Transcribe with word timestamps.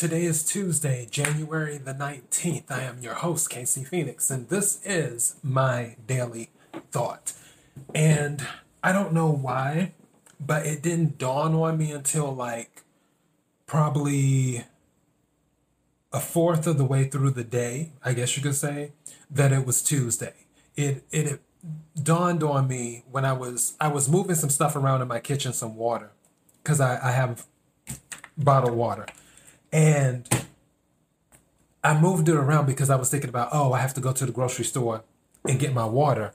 Today 0.00 0.24
is 0.24 0.42
Tuesday, 0.42 1.06
January 1.10 1.76
the 1.76 1.92
19th. 1.92 2.70
I 2.70 2.84
am 2.84 3.02
your 3.02 3.12
host, 3.12 3.50
Casey 3.50 3.84
Phoenix, 3.84 4.30
and 4.30 4.48
this 4.48 4.80
is 4.82 5.36
my 5.42 5.96
daily 6.06 6.48
thought. 6.90 7.34
And 7.94 8.46
I 8.82 8.92
don't 8.92 9.12
know 9.12 9.30
why, 9.30 9.92
but 10.40 10.64
it 10.64 10.80
didn't 10.82 11.18
dawn 11.18 11.54
on 11.54 11.76
me 11.76 11.92
until 11.92 12.34
like 12.34 12.82
probably 13.66 14.64
a 16.14 16.20
fourth 16.20 16.66
of 16.66 16.78
the 16.78 16.84
way 16.86 17.04
through 17.04 17.32
the 17.32 17.44
day, 17.44 17.90
I 18.02 18.14
guess 18.14 18.38
you 18.38 18.42
could 18.42 18.54
say, 18.54 18.92
that 19.30 19.52
it 19.52 19.66
was 19.66 19.82
Tuesday. 19.82 20.32
It 20.76 21.04
it, 21.10 21.26
it 21.26 21.40
dawned 22.02 22.42
on 22.42 22.68
me 22.68 23.04
when 23.10 23.26
I 23.26 23.34
was 23.34 23.74
I 23.78 23.88
was 23.88 24.08
moving 24.08 24.34
some 24.34 24.48
stuff 24.48 24.76
around 24.76 25.02
in 25.02 25.08
my 25.08 25.20
kitchen, 25.20 25.52
some 25.52 25.76
water, 25.76 26.12
because 26.62 26.80
I, 26.80 27.08
I 27.08 27.10
have 27.12 27.44
bottled 28.38 28.74
water. 28.74 29.04
And 29.72 30.28
I 31.82 31.98
moved 31.98 32.28
it 32.28 32.34
around 32.34 32.66
because 32.66 32.90
I 32.90 32.96
was 32.96 33.10
thinking 33.10 33.30
about, 33.30 33.48
oh, 33.52 33.72
I 33.72 33.80
have 33.80 33.94
to 33.94 34.00
go 34.00 34.12
to 34.12 34.26
the 34.26 34.32
grocery 34.32 34.64
store 34.64 35.04
and 35.46 35.58
get 35.58 35.72
my 35.72 35.86
water. 35.86 36.32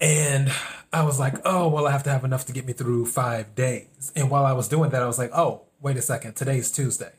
And 0.00 0.52
I 0.92 1.04
was 1.04 1.18
like, 1.18 1.34
oh, 1.44 1.68
well, 1.68 1.86
I 1.86 1.92
have 1.92 2.02
to 2.04 2.10
have 2.10 2.24
enough 2.24 2.44
to 2.46 2.52
get 2.52 2.66
me 2.66 2.72
through 2.72 3.06
five 3.06 3.54
days. 3.54 4.12
And 4.14 4.30
while 4.30 4.44
I 4.44 4.52
was 4.52 4.68
doing 4.68 4.90
that, 4.90 5.02
I 5.02 5.06
was 5.06 5.18
like, 5.18 5.30
oh, 5.32 5.62
wait 5.80 5.96
a 5.96 6.02
second, 6.02 6.34
today's 6.36 6.70
Tuesday. 6.70 7.12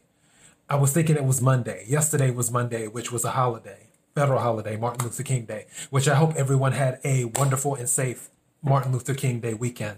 I 0.69 0.75
was 0.75 0.93
thinking 0.93 1.15
it 1.15 1.23
was 1.23 1.41
Monday. 1.41 1.85
Yesterday 1.87 2.29
was 2.29 2.51
Monday, 2.51 2.87
which 2.87 3.11
was 3.11 3.23
a 3.23 3.31
holiday, 3.31 3.87
federal 4.13 4.39
holiday, 4.39 4.75
Martin 4.75 5.05
Luther 5.05 5.23
King 5.23 5.45
Day, 5.45 5.65
which 5.89 6.07
I 6.07 6.15
hope 6.15 6.35
everyone 6.35 6.73
had 6.73 6.99
a 7.03 7.25
wonderful 7.25 7.75
and 7.75 7.87
safe 7.87 8.29
Martin 8.61 8.91
Luther 8.91 9.13
King 9.13 9.39
Day 9.39 9.53
weekend 9.53 9.97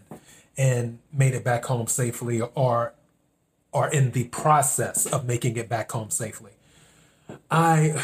and 0.57 0.99
made 1.11 1.33
it 1.33 1.43
back 1.43 1.65
home 1.65 1.87
safely 1.87 2.41
or 2.41 2.93
are 3.73 3.89
in 3.89 4.11
the 4.11 4.25
process 4.25 5.05
of 5.05 5.25
making 5.25 5.57
it 5.57 5.69
back 5.69 5.91
home 5.91 6.09
safely. 6.09 6.51
I 7.51 8.03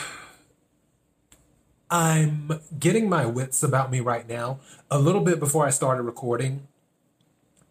I'm 1.89 2.59
getting 2.79 3.09
my 3.09 3.25
wits 3.25 3.63
about 3.63 3.91
me 3.91 3.99
right 3.99 4.27
now. 4.27 4.59
A 4.89 4.99
little 4.99 5.21
bit 5.21 5.39
before 5.39 5.65
I 5.65 5.69
started 5.69 6.03
recording, 6.03 6.67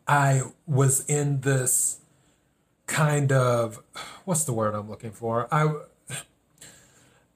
I 0.07 0.43
was 0.67 1.05
in 1.09 1.41
this 1.41 1.99
kind 2.87 3.33
of 3.33 3.81
what's 4.25 4.45
the 4.45 4.53
word 4.53 4.75
I'm 4.75 4.89
looking 4.89 5.13
for? 5.13 5.49
I 5.53 5.73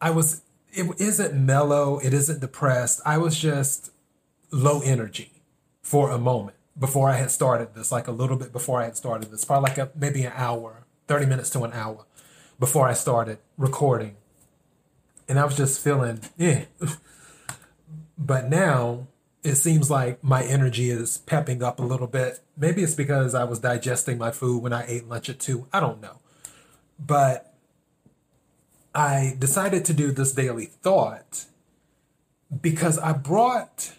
I 0.01 0.11
was 0.11 0.43
it 0.73 0.89
isn't 1.01 1.35
mellow, 1.35 1.99
it 1.99 2.13
isn't 2.13 2.41
depressed. 2.41 3.01
I 3.07 3.19
was 3.19 3.39
just 3.39 3.91
low 4.51 4.81
energy 4.81 5.33
for 5.83 6.11
a 6.11 6.19
moment 6.19 6.58
before 6.79 7.11
I 7.11 7.17
had 7.17 7.31
started 7.31 7.75
this, 7.75 7.91
like 7.91 8.07
a 8.07 8.13
little 8.13 8.37
bit 8.37 8.53
before 8.53 8.81
I 8.81 8.85
had 8.85 8.97
started 8.97 9.31
this, 9.31 9.45
probably 9.45 9.71
like 9.71 9.79
a, 9.79 9.91
maybe 9.95 10.25
an 10.25 10.33
hour, 10.35 10.85
30 11.07 11.27
minutes 11.27 11.51
to 11.51 11.65
an 11.65 11.73
hour 11.73 12.05
before 12.59 12.89
I 12.89 12.95
started 12.95 13.39
recording. 13.57 14.17
And 15.29 15.39
I 15.39 15.45
was 15.45 15.57
just 15.57 15.83
feeling, 15.83 16.21
yeah. 16.37 16.65
but 18.19 18.49
now 18.49 19.07
it 19.43 19.57
seems 19.57 19.91
like 19.91 20.23
my 20.23 20.43
energy 20.43 20.91
is 20.91 21.19
pepping 21.19 21.63
up 21.63 21.79
a 21.79 21.83
little 21.83 22.07
bit. 22.07 22.41
Maybe 22.57 22.83
it's 22.83 22.95
because 22.95 23.35
I 23.35 23.45
was 23.45 23.59
digesting 23.59 24.19
my 24.19 24.31
food 24.31 24.63
when 24.63 24.73
I 24.73 24.85
ate 24.87 25.09
lunch 25.09 25.29
at 25.29 25.39
two. 25.39 25.67
I 25.73 25.81
don't 25.81 26.01
know. 26.01 26.21
But 26.99 27.55
I 28.95 29.37
decided 29.39 29.85
to 29.87 29.93
do 29.93 30.11
this 30.11 30.33
daily 30.33 30.67
thought 30.67 31.45
because 32.61 32.99
I 32.99 33.13
brought 33.13 33.93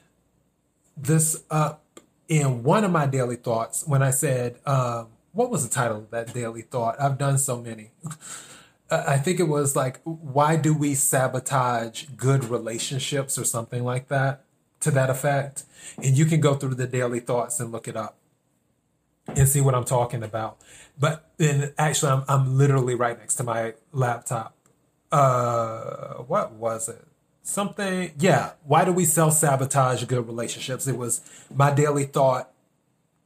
this 0.97 1.43
up 1.49 1.83
in 2.29 2.63
one 2.63 2.85
of 2.85 2.91
my 2.91 3.07
daily 3.07 3.35
thoughts 3.35 3.85
when 3.85 4.01
I 4.03 4.11
said, 4.11 4.59
um, 4.65 5.07
what 5.33 5.49
was 5.49 5.67
the 5.67 5.73
title 5.73 5.97
of 5.97 6.11
that 6.11 6.33
daily 6.33 6.61
thought? 6.61 6.95
I've 7.01 7.17
done 7.17 7.37
so 7.37 7.59
many. 7.59 7.91
I 8.91 9.17
think 9.17 9.39
it 9.39 9.47
was 9.47 9.75
like, 9.75 9.99
why 10.03 10.55
do 10.55 10.73
we 10.73 10.95
sabotage 10.95 12.05
good 12.15 12.45
relationships 12.45 13.37
or 13.37 13.43
something 13.43 13.83
like 13.83 14.07
that 14.07 14.43
to 14.79 14.91
that 14.91 15.09
effect? 15.09 15.63
And 15.97 16.17
you 16.17 16.25
can 16.25 16.39
go 16.39 16.55
through 16.55 16.75
the 16.75 16.87
daily 16.87 17.19
thoughts 17.19 17.59
and 17.59 17.71
look 17.71 17.87
it 17.87 17.95
up 17.95 18.17
and 19.27 19.47
see 19.47 19.61
what 19.61 19.75
I'm 19.75 19.85
talking 19.85 20.23
about. 20.23 20.57
But 20.97 21.31
then 21.37 21.73
actually, 21.77 22.11
I'm, 22.11 22.23
I'm 22.27 22.57
literally 22.57 22.95
right 22.95 23.17
next 23.17 23.35
to 23.35 23.43
my 23.43 23.73
laptop. 23.91 24.55
Uh, 25.11 26.15
what 26.23 26.53
was 26.53 26.89
it? 26.89 27.05
Something 27.41 28.11
yeah 28.19 28.51
why 28.63 28.85
do 28.85 28.91
we 28.91 29.05
self 29.05 29.33
sabotage 29.33 30.03
good 30.05 30.27
relationships? 30.27 30.87
It 30.87 30.97
was 30.97 31.21
my 31.53 31.71
daily 31.71 32.05
thought 32.05 32.51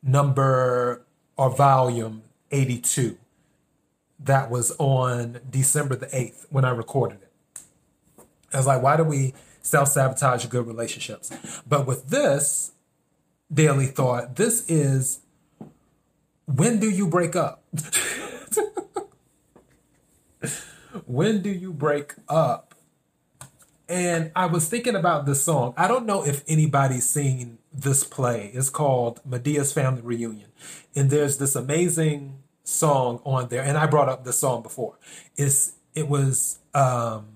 number 0.02 1.06
or 1.38 1.50
volume 1.50 2.24
82 2.52 3.18
that 4.20 4.50
was 4.50 4.76
on 4.78 5.40
december 5.50 5.96
the 5.96 6.08
8th 6.08 6.46
when 6.50 6.66
i 6.66 6.70
recorded 6.70 7.20
it. 7.22 7.32
I 8.54 8.58
was 8.58 8.68
like 8.68 8.82
why 8.82 8.98
do 8.98 9.04
we 9.04 9.34
self 9.62 9.90
sabotage 9.90 10.46
good 10.48 10.68
relationships? 10.68 11.32
But 11.68 11.88
with 11.88 12.08
this 12.10 12.72
daily 13.52 13.88
thought 13.88 14.36
this 14.36 14.70
is 14.70 15.20
when 16.46 16.80
do 16.80 16.90
you 16.90 17.08
break 17.08 17.36
up? 17.36 17.64
When 21.06 21.42
do 21.42 21.50
you 21.50 21.74
break 21.74 22.14
up 22.30 22.73
and 23.90 24.32
I 24.36 24.46
was 24.46 24.68
thinking 24.68 24.96
about 24.96 25.26
this 25.26 25.44
song. 25.44 25.74
I 25.76 25.88
don't 25.88 26.06
know 26.06 26.26
if 26.26 26.44
anybody's 26.48 27.08
seen 27.08 27.58
this 27.74 28.04
play. 28.04 28.52
It's 28.54 28.70
called 28.70 29.20
Madea's 29.26 29.74
Family 29.74 30.02
Reunion. 30.02 30.50
And 30.96 31.10
there's 31.10 31.38
this 31.38 31.56
amazing 31.56 32.40
song 32.64 33.22
on 33.26 33.50
there. 33.50 33.64
And 33.64 33.78
I 33.78 33.88
brought 33.88 34.10
up 34.10 34.24
this 34.24 34.40
song 34.40 34.64
before. 34.64 34.98
It's 35.36 35.74
it 35.94 36.08
was 36.08 36.60
um, 36.74 37.28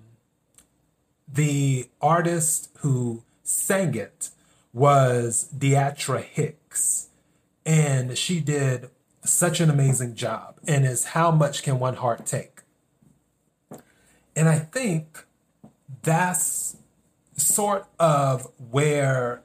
the 1.28 1.90
artist 2.02 2.72
who 2.80 3.24
sang 3.44 3.94
it 3.96 4.30
was 4.74 5.50
D'atra 5.56 6.22
Hicks. 6.22 7.10
And 7.66 8.18
she 8.18 8.40
did 8.40 8.90
such 9.24 9.60
an 9.60 9.70
amazing 9.70 10.16
job. 10.16 10.60
And 10.66 10.86
is 10.86 11.06
how 11.06 11.30
much 11.32 11.62
can 11.62 11.80
one 11.80 11.96
heart 11.96 12.26
take? 12.26 12.62
And 14.34 14.48
I 14.48 14.60
think 14.60 15.26
that's 16.08 16.78
sort 17.36 17.86
of 18.00 18.48
where 18.72 19.44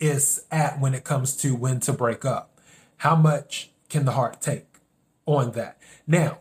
it's 0.00 0.44
at 0.50 0.80
when 0.80 0.92
it 0.92 1.04
comes 1.04 1.36
to 1.36 1.54
when 1.54 1.78
to 1.80 1.92
break 1.92 2.24
up. 2.24 2.60
How 2.98 3.14
much 3.14 3.70
can 3.88 4.04
the 4.04 4.12
heart 4.12 4.40
take 4.40 4.66
on 5.24 5.52
that? 5.52 5.78
Now, 6.04 6.38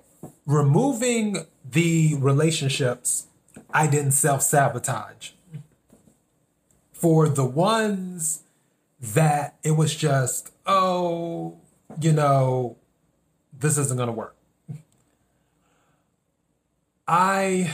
removing 0.47 1.45
the 1.63 2.15
relationships 2.15 3.27
I 3.71 3.85
didn't 3.85 4.13
self 4.13 4.41
sabotage. 4.41 5.31
For 6.91 7.29
the 7.29 7.45
ones 7.45 8.43
that 8.99 9.57
it 9.63 9.71
was 9.71 9.95
just, 9.95 10.51
oh, 10.65 11.57
you 11.99 12.11
know, 12.11 12.77
this 13.57 13.77
isn't 13.77 13.97
going 13.97 14.07
to 14.07 14.13
work. 14.13 14.35
I 17.07 17.71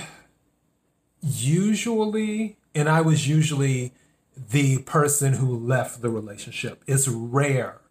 usually, 1.22 2.58
and 2.76 2.90
I 2.90 3.02
was 3.02 3.28
usually 3.28 3.94
the 4.36 4.80
person 4.80 5.34
who 5.34 5.58
left 5.58 6.02
the 6.02 6.10
relationship. 6.10 6.84
It's 6.88 7.08
rare 7.08 7.82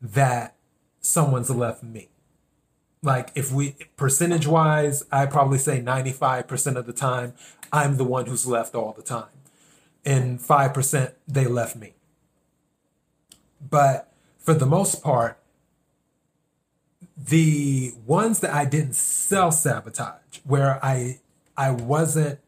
that 0.00 0.56
someone's 1.00 1.50
left 1.50 1.82
me. 1.82 2.08
Like, 3.02 3.30
if 3.34 3.52
we, 3.52 3.76
percentage 3.96 4.46
wise, 4.46 5.04
I 5.10 5.26
probably 5.26 5.58
say 5.58 5.80
95% 5.80 6.76
of 6.76 6.86
the 6.86 6.92
time, 6.92 7.34
I'm 7.72 7.96
the 7.96 8.04
one 8.04 8.26
who's 8.26 8.46
left 8.46 8.74
all 8.74 8.92
the 8.92 9.02
time. 9.02 9.26
And 10.04 10.38
5%, 10.38 11.12
they 11.26 11.46
left 11.46 11.76
me. 11.76 11.94
But 13.60 14.12
for 14.38 14.54
the 14.54 14.66
most 14.66 15.02
part, 15.02 15.38
the 17.16 17.92
ones 18.06 18.40
that 18.40 18.52
I 18.52 18.64
didn't 18.64 18.94
self 18.94 19.54
sabotage, 19.54 20.38
where 20.44 20.84
I 20.84 21.20
I 21.56 21.70
wasn't 21.70 22.40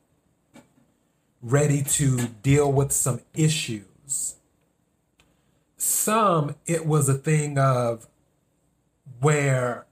ready 1.44 1.82
to 1.82 2.17
deal 2.43 2.73
with 2.73 2.91
some 2.91 3.20
issues. 3.35 4.37
Some, 5.76 6.56
it 6.67 6.87
was 6.87 7.06
a 7.08 7.14
thing 7.14 7.58
of 7.58 8.08
where 9.20 9.85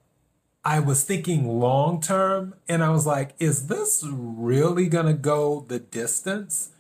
I 0.64 0.80
was 0.80 1.04
thinking 1.04 1.46
long 1.46 2.00
term 2.00 2.54
and 2.66 2.82
I 2.82 2.88
was 2.88 3.06
like, 3.06 3.34
is 3.38 3.66
this 3.66 4.02
really 4.08 4.88
going 4.88 5.04
to 5.04 5.12
go 5.12 5.66
the 5.68 5.78
distance? 5.78 6.70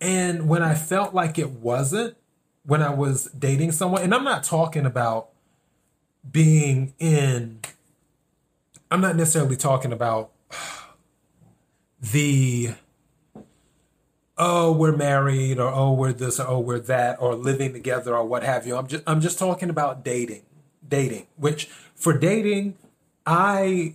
And 0.00 0.48
when 0.48 0.62
I 0.62 0.74
felt 0.74 1.12
like 1.12 1.38
it 1.38 1.50
wasn't, 1.50 2.16
when 2.64 2.82
I 2.82 2.90
was 2.94 3.24
dating 3.38 3.72
someone, 3.72 4.02
and 4.02 4.14
I'm 4.14 4.24
not 4.24 4.42
talking 4.42 4.86
about 4.86 5.28
being 6.30 6.94
in, 6.98 7.60
I'm 8.90 9.02
not 9.02 9.16
necessarily 9.16 9.56
talking 9.56 9.92
about 9.92 10.30
the 12.00 12.74
oh 14.38 14.72
we're 14.72 14.96
married 14.96 15.58
or 15.58 15.68
oh 15.68 15.92
we're 15.92 16.12
this 16.12 16.38
or 16.40 16.46
oh 16.48 16.60
we're 16.60 16.78
that 16.78 17.20
or 17.20 17.34
living 17.34 17.72
together 17.72 18.16
or 18.16 18.24
what 18.24 18.42
have 18.42 18.66
you 18.66 18.76
i'm 18.76 18.86
just 18.86 19.02
i'm 19.06 19.20
just 19.20 19.38
talking 19.38 19.68
about 19.68 20.04
dating 20.04 20.42
dating 20.88 21.26
which 21.36 21.66
for 21.94 22.16
dating 22.16 22.76
i 23.26 23.94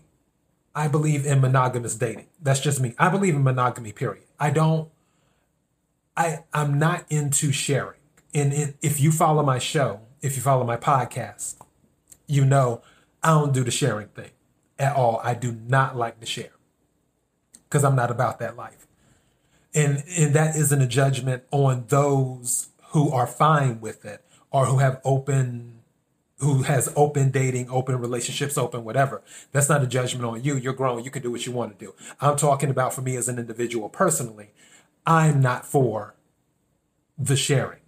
I 0.75 0.87
believe 0.87 1.25
in 1.25 1.41
monogamous 1.41 1.95
dating. 1.95 2.27
That's 2.41 2.59
just 2.59 2.81
me. 2.81 2.95
I 2.97 3.09
believe 3.09 3.35
in 3.35 3.43
monogamy, 3.43 3.91
period. 3.91 4.25
I 4.39 4.49
don't, 4.49 4.89
I, 6.17 6.39
I'm 6.53 6.79
not 6.79 7.05
into 7.09 7.51
sharing. 7.51 7.99
And 8.33 8.53
it, 8.53 8.75
if 8.81 8.99
you 8.99 9.11
follow 9.11 9.43
my 9.43 9.59
show, 9.59 10.01
if 10.21 10.35
you 10.35 10.41
follow 10.41 10.63
my 10.63 10.77
podcast, 10.77 11.57
you 12.27 12.43
know 12.43 12.81
I 13.21 13.29
don't 13.29 13.53
do 13.53 13.63
the 13.63 13.71
sharing 13.71 14.07
thing 14.07 14.31
at 14.79 14.95
all. 14.95 15.21
I 15.23 15.35
do 15.35 15.51
not 15.51 15.95
like 15.95 16.19
to 16.19 16.25
share 16.25 16.53
because 17.65 17.83
I'm 17.83 17.95
not 17.95 18.09
about 18.09 18.39
that 18.39 18.57
life. 18.57 18.82
And, 19.75 20.03
and 20.17 20.33
that 20.35 20.55
isn't 20.55 20.81
a 20.81 20.87
judgment 20.87 21.43
on 21.51 21.85
those 21.87 22.69
who 22.91 23.11
are 23.11 23.25
fine 23.25 23.81
with 23.81 24.05
it 24.05 24.23
or 24.51 24.67
who 24.67 24.77
have 24.77 25.01
open 25.03 25.73
who 26.39 26.63
has 26.63 26.91
open 26.95 27.31
dating, 27.31 27.69
open 27.69 27.97
relationships, 27.97 28.57
open 28.57 28.83
whatever. 28.83 29.21
That's 29.53 29.69
not 29.69 29.81
a 29.81 29.87
judgment 29.87 30.25
on 30.25 30.43
you. 30.43 30.55
You're 30.57 30.73
grown. 30.73 31.03
You 31.03 31.09
can 31.09 31.23
do 31.23 31.31
what 31.31 31.45
you 31.45 31.53
want 31.53 31.77
to 31.77 31.85
do. 31.85 31.93
I'm 32.19 32.35
talking 32.35 32.69
about 32.69 32.93
for 32.93 33.01
me 33.01 33.15
as 33.15 33.29
an 33.29 33.39
individual 33.39 33.87
personally. 33.87 34.51
I'm 35.05 35.41
not 35.41 35.65
for 35.65 36.15
the 37.17 37.37
sharing. 37.37 37.79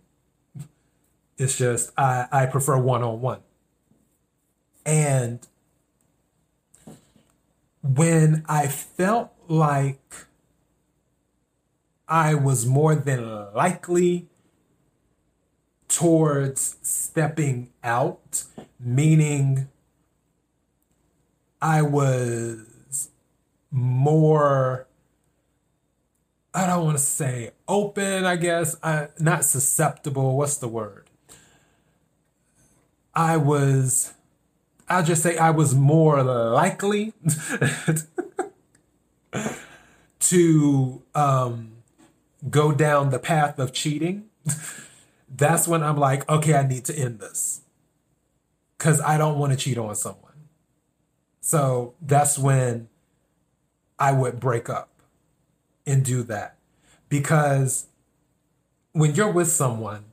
It's 1.37 1.57
just 1.57 1.91
I, 1.97 2.27
I 2.31 2.45
prefer 2.45 2.77
one 2.77 3.03
on 3.03 3.19
one. 3.19 3.41
And 4.85 5.45
when 7.83 8.45
I 8.47 8.67
felt 8.67 9.33
like 9.47 10.27
I 12.07 12.35
was 12.35 12.65
more 12.65 12.95
than 12.95 13.53
likely 13.53 14.27
towards 15.87 16.77
stepping 16.81 17.69
out, 17.83 18.43
meaning 18.79 19.69
I 21.61 21.81
was 21.81 23.09
more, 23.71 24.87
I 26.53 26.67
don't 26.67 26.85
want 26.85 26.97
to 26.97 27.03
say 27.03 27.51
open, 27.67 28.25
I 28.25 28.35
guess, 28.35 28.75
I, 28.83 29.07
not 29.19 29.45
susceptible. 29.45 30.37
What's 30.37 30.57
the 30.57 30.67
word? 30.67 31.09
I 33.13 33.37
was, 33.37 34.13
I'll 34.87 35.03
just 35.03 35.23
say 35.23 35.37
I 35.37 35.49
was 35.51 35.73
more 35.73 36.21
likely 36.23 37.13
to 40.19 41.01
um, 41.15 41.74
go 42.49 42.71
down 42.71 43.09
the 43.09 43.19
path 43.19 43.59
of 43.59 43.73
cheating 43.73 44.29
that's 45.37 45.67
when 45.67 45.83
I'm 45.83 45.97
like, 45.97 46.27
okay, 46.29 46.55
I 46.55 46.67
need 46.67 46.85
to 46.85 46.97
end 46.97 47.19
this. 47.19 47.61
Cause 48.77 49.01
I 49.01 49.17
don't 49.17 49.39
want 49.39 49.51
to 49.53 49.57
cheat 49.57 49.77
on 49.77 49.95
someone. 49.95 50.21
So 51.41 51.93
that's 52.01 52.37
when 52.37 52.89
I 53.97 54.11
would 54.11 54.39
break 54.39 54.69
up 54.69 54.89
and 55.85 56.03
do 56.03 56.23
that. 56.23 56.57
Because 57.07 57.87
when 58.91 59.15
you're 59.15 59.31
with 59.31 59.47
someone, 59.47 60.05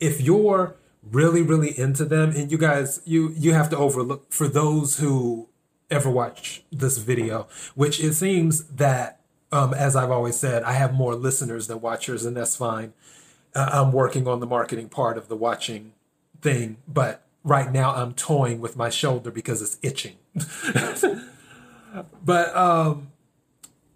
if 0.00 0.20
you're 0.20 0.76
really, 1.02 1.42
really 1.42 1.78
into 1.78 2.04
them, 2.04 2.30
and 2.30 2.50
you 2.50 2.58
guys, 2.58 3.00
you 3.04 3.34
you 3.36 3.52
have 3.52 3.68
to 3.70 3.76
overlook 3.76 4.32
for 4.32 4.48
those 4.48 4.98
who 4.98 5.48
ever 5.90 6.10
watch 6.10 6.62
this 6.72 6.98
video, 6.98 7.46
which 7.74 8.00
it 8.00 8.14
seems 8.14 8.64
that 8.64 9.20
um, 9.54 9.72
as 9.72 9.94
I've 9.94 10.10
always 10.10 10.36
said, 10.36 10.64
I 10.64 10.72
have 10.72 10.92
more 10.92 11.14
listeners 11.14 11.68
than 11.68 11.80
watchers, 11.80 12.24
and 12.24 12.36
that's 12.36 12.56
fine. 12.56 12.92
I'm 13.54 13.92
working 13.92 14.26
on 14.26 14.40
the 14.40 14.46
marketing 14.46 14.88
part 14.88 15.16
of 15.16 15.28
the 15.28 15.36
watching 15.36 15.92
thing, 16.40 16.78
but 16.88 17.22
right 17.44 17.70
now 17.70 17.94
I'm 17.94 18.14
toying 18.14 18.60
with 18.60 18.76
my 18.76 18.90
shoulder 18.90 19.30
because 19.30 19.62
it's 19.62 19.78
itching. 19.80 20.16
but 22.24 22.56
um, 22.56 23.12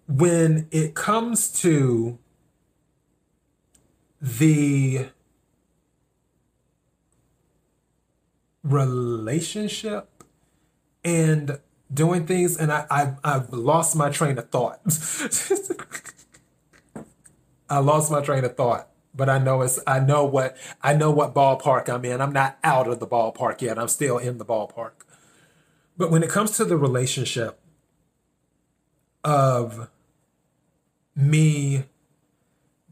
when 0.07 0.69
it 0.71 0.95
comes 0.95 1.51
to 1.61 2.17
the 4.21 5.09
relationship 8.63 10.23
and 11.03 11.59
doing 11.93 12.25
things, 12.25 12.57
and 12.57 12.71
I, 12.71 12.85
I 12.89 13.13
I've 13.23 13.51
lost 13.51 13.95
my 13.95 14.09
train 14.09 14.37
of 14.37 14.49
thought. 14.49 14.79
I 17.69 17.79
lost 17.79 18.11
my 18.11 18.21
train 18.21 18.45
of 18.45 18.55
thought 18.55 18.89
but 19.13 19.29
I 19.29 19.37
know 19.37 19.61
it's 19.61 19.79
I 19.85 19.99
know 19.99 20.23
what 20.23 20.55
I 20.81 20.93
know 20.93 21.11
what 21.11 21.35
ballpark 21.35 21.89
I'm 21.89 22.05
in. 22.05 22.21
I'm 22.21 22.31
not 22.31 22.57
out 22.63 22.87
of 22.87 22.99
the 22.99 23.07
ballpark 23.07 23.61
yet. 23.61 23.77
I'm 23.77 23.87
still 23.87 24.17
in 24.17 24.37
the 24.37 24.45
ballpark. 24.45 24.91
But 25.97 26.11
when 26.11 26.23
it 26.23 26.29
comes 26.29 26.51
to 26.57 26.65
the 26.65 26.77
relationship 26.77 27.59
of 29.23 29.89
me 31.15 31.85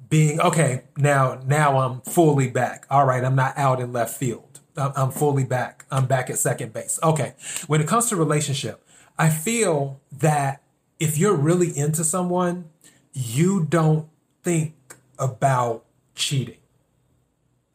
being 0.10 0.42
okay, 0.42 0.84
now 0.98 1.40
now 1.46 1.80
I'm 1.80 2.02
fully 2.02 2.50
back. 2.50 2.86
All 2.90 3.06
right, 3.06 3.24
I'm 3.24 3.36
not 3.36 3.58
out 3.58 3.80
in 3.80 3.94
left 3.94 4.18
field. 4.18 4.60
I'm 4.76 5.12
fully 5.12 5.44
back. 5.44 5.86
I'm 5.90 6.06
back 6.06 6.30
at 6.30 6.38
second 6.38 6.72
base. 6.72 7.00
Okay. 7.02 7.34
When 7.66 7.82
it 7.82 7.88
comes 7.88 8.10
to 8.10 8.16
relationship, 8.16 8.87
I 9.18 9.30
feel 9.30 10.00
that 10.12 10.62
if 11.00 11.18
you're 11.18 11.36
really 11.36 11.75
into 11.75 12.04
someone, 12.04 12.69
you 13.14 13.66
don't 13.66 14.08
think 14.44 14.75
about 15.18 15.86
cheating, 16.16 16.58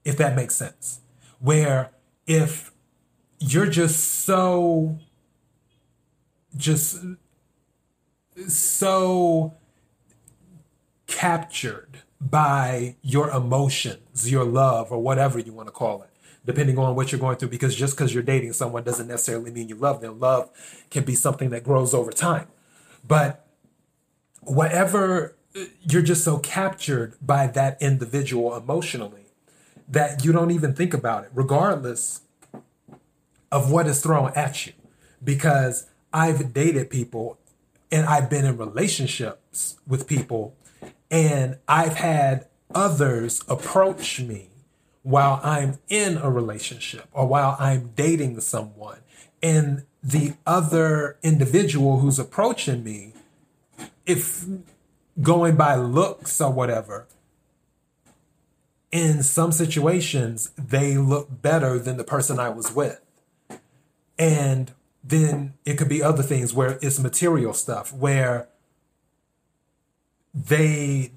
if 0.05 0.17
that 0.17 0.37
makes 0.37 0.55
sense. 0.55 1.01
Where 1.41 1.91
if 2.27 2.73
you're 3.41 3.67
just 3.67 4.25
so, 4.25 4.99
just 6.57 7.05
so 8.47 9.55
captured 11.09 11.99
by 12.21 12.97
your 13.03 13.31
emotions, 13.31 14.31
your 14.31 14.45
love, 14.45 14.93
or 14.93 15.01
whatever 15.01 15.41
you 15.41 15.53
want 15.53 15.67
to 15.67 15.73
call 15.73 16.03
it, 16.03 16.12
depending 16.45 16.79
on 16.79 16.95
what 16.95 17.13
you're 17.13 17.21
going 17.21 17.37
through. 17.37 17.49
Because 17.49 17.75
just 17.75 17.97
because 17.97 18.13
you're 18.13 18.23
dating 18.23 18.53
someone 18.53 18.83
doesn't 18.83 19.09
necessarily 19.09 19.51
mean 19.51 19.69
you 19.69 19.77
love 19.77 20.01
them. 20.01 20.19
Love 20.19 20.51
can 20.91 21.05
be 21.05 21.15
something 21.15 21.51
that 21.51 21.65
grows 21.65 21.95
over 21.95 22.11
time. 22.11 22.49
But 23.07 23.47
whatever 24.41 25.37
you're 25.83 26.03
just 26.03 26.25
so 26.25 26.39
captured 26.39 27.15
by 27.21 27.47
that 27.47 27.81
individual 27.81 28.57
emotionally 28.57 29.27
that 29.89 30.25
you 30.25 30.33
don't 30.33 30.51
even 30.51 30.75
think 30.75 30.95
about 30.95 31.25
it, 31.25 31.31
regardless 31.35 32.23
of 33.51 33.71
what 33.71 33.87
is 33.87 34.01
thrown 34.01 34.33
at 34.35 34.67
you. 34.67 34.73
Because 35.23 35.87
I've 36.13 36.53
dated 36.53 36.91
people 36.91 37.39
and 37.91 38.07
I've 38.07 38.31
been 38.31 38.47
in 38.47 38.57
relationships 38.57 39.77
with 39.87 40.07
people, 40.07 40.57
and 41.11 41.59
I've 41.69 41.97
had 41.97 42.47
others 42.75 43.45
approach 43.49 44.19
me 44.19 44.49
while 45.03 45.41
I'm 45.43 45.79
in 45.89 46.17
a 46.17 46.31
relationship 46.31 47.09
or 47.13 47.27
while 47.27 47.57
I'm 47.59 47.91
dating 47.97 48.41
someone. 48.41 48.99
And 49.43 49.85
the 50.03 50.35
other 50.47 51.19
individual 51.23 51.99
who's 51.99 52.19
approaching 52.19 52.85
me, 52.85 53.13
if 54.07 54.45
going 55.21 55.57
by 55.57 55.75
looks 55.75 56.41
or 56.41 56.53
whatever, 56.53 57.07
in 58.93 59.23
some 59.23 59.53
situations, 59.53 60.51
they 60.57 60.99
look 60.99 61.43
better 61.43 61.79
than 61.79 61.97
the 61.97 62.05
person 62.05 62.39
I 62.39 62.51
was 62.51 62.73
with. 62.73 63.01
And 64.19 64.73
then 65.03 65.55
it 65.65 65.79
could 65.79 65.89
be 65.89 66.03
other 66.03 66.23
things 66.23 66.53
where 66.53 66.79
it's 66.83 67.01
material 67.01 67.55
stuff, 67.55 67.93
where 67.93 68.49
they 70.35 71.13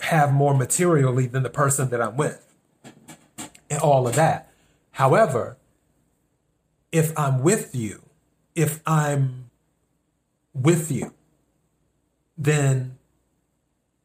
have 0.00 0.32
more 0.32 0.54
materially 0.54 1.26
than 1.26 1.42
the 1.42 1.50
person 1.50 1.90
that 1.90 2.02
I'm 2.02 2.16
with, 2.16 2.51
and 3.72 3.80
all 3.80 4.06
of 4.06 4.14
that. 4.16 4.52
However, 4.92 5.56
if 6.92 7.18
I'm 7.18 7.42
with 7.42 7.74
you, 7.74 8.02
if 8.54 8.80
I'm 8.86 9.50
with 10.52 10.92
you, 10.92 11.14
then 12.36 12.98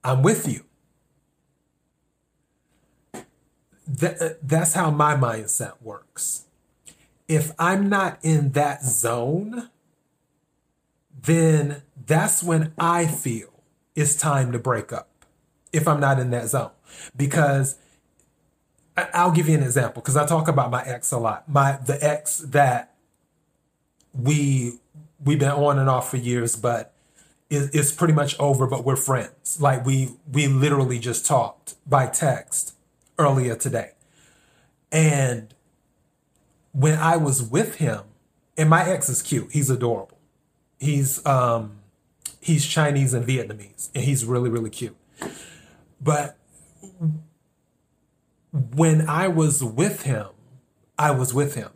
I'm 0.05 0.23
with 0.23 0.47
you. 0.47 0.63
That, 3.85 4.21
uh, 4.21 4.29
that's 4.41 4.73
how 4.73 4.89
my 4.89 5.15
mindset 5.15 5.81
works. 5.81 6.45
If 7.27 7.51
I'm 7.59 7.89
not 7.89 8.19
in 8.21 8.51
that 8.51 8.83
zone, 8.83 9.69
then 11.23 11.81
that's 12.05 12.41
when 12.41 12.73
I 12.77 13.05
feel 13.05 13.49
it's 13.95 14.15
time 14.15 14.53
to 14.53 14.59
break 14.59 14.93
up. 14.93 15.09
If 15.73 15.89
I'm 15.89 15.99
not 15.99 16.19
in 16.19 16.29
that 16.31 16.47
zone, 16.47 16.71
because 17.17 17.75
I'll 18.97 19.31
give 19.31 19.47
you 19.47 19.55
an 19.55 19.63
example 19.63 20.01
because 20.01 20.17
I 20.17 20.25
talk 20.25 20.47
about 20.47 20.71
my 20.71 20.83
ex 20.83 21.11
a 21.11 21.17
lot. 21.17 21.47
My 21.47 21.73
the 21.85 22.03
ex 22.03 22.39
that 22.39 22.95
we 24.13 24.79
we've 25.23 25.39
been 25.39 25.51
on 25.51 25.79
and 25.79 25.89
off 25.89 26.09
for 26.09 26.17
years, 26.17 26.55
but 26.55 26.93
is, 27.49 27.69
is 27.69 27.91
pretty 27.91 28.13
much 28.13 28.37
over, 28.39 28.67
but 28.67 28.83
we're 28.83 28.95
friends. 28.95 29.59
Like 29.61 29.85
we 29.85 30.15
we 30.31 30.47
literally 30.47 30.99
just 30.99 31.25
talked 31.25 31.75
by 31.85 32.07
text 32.07 32.75
earlier 33.17 33.55
today. 33.55 33.91
And 34.91 35.53
when 36.71 36.97
I 36.97 37.17
was 37.17 37.41
with 37.41 37.75
him, 37.75 38.01
and 38.57 38.69
my 38.69 38.87
ex 38.89 39.09
is 39.09 39.21
cute, 39.21 39.51
he's 39.51 39.69
adorable. 39.69 40.17
He's 40.79 41.23
um, 41.25 41.79
he's 42.39 42.65
Chinese 42.65 43.13
and 43.13 43.25
Vietnamese, 43.27 43.89
and 43.93 44.03
he's 44.03 44.25
really 44.25 44.49
really 44.49 44.69
cute. 44.69 44.95
But 46.01 46.37
when 48.75 49.07
I 49.07 49.27
was 49.27 49.63
with 49.63 50.03
him, 50.03 50.27
I 50.97 51.11
was 51.11 51.33
with 51.33 51.55
him, 51.55 51.69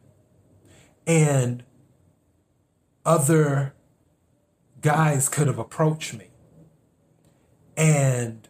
and 1.06 1.64
other 3.06 3.74
guys 4.82 5.30
could 5.30 5.48
have 5.48 5.60
approached 5.60 6.14
me 6.14 6.28
and 7.78 8.48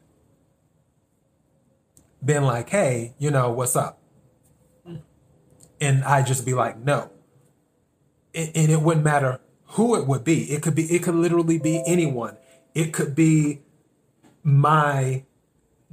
been 2.23 2.43
like, 2.43 2.69
"Hey, 2.69 3.15
you 3.17 3.31
know 3.31 3.51
what's 3.51 3.75
up?" 3.75 4.01
and 5.81 6.03
I'd 6.03 6.27
just 6.27 6.45
be 6.45 6.53
like, 6.53 6.77
no. 6.77 7.09
And, 8.33 8.71
it 8.71 8.81
wouldn't 8.81 9.03
matter 9.03 9.41
who 9.65 9.95
it 9.99 10.07
would 10.07 10.23
be. 10.23 10.43
It 10.51 10.61
could 10.61 10.75
be, 10.75 10.83
it 10.83 11.03
could 11.03 11.15
literally 11.15 11.57
be 11.57 11.83
anyone. 11.85 12.37
It 12.73 12.93
could 12.93 13.15
be 13.15 13.63
my 14.43 15.25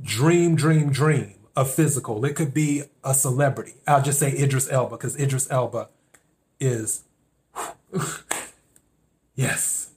dream, 0.01 0.55
dream, 0.55 0.93
dream 0.93 1.38
of 1.59 1.69
physical. 1.69 2.25
It 2.25 2.37
could 2.37 2.55
be 2.55 2.85
a 3.03 3.13
celebrity. 3.13 3.75
I'll 3.85 4.01
just 4.01 4.21
say 4.21 4.31
Idris 4.31 4.71
Elba 4.71 4.97
because 4.97 5.19
Idris 5.19 5.51
Elba 5.51 5.89
is, 6.61 7.03
yes, 9.35 9.91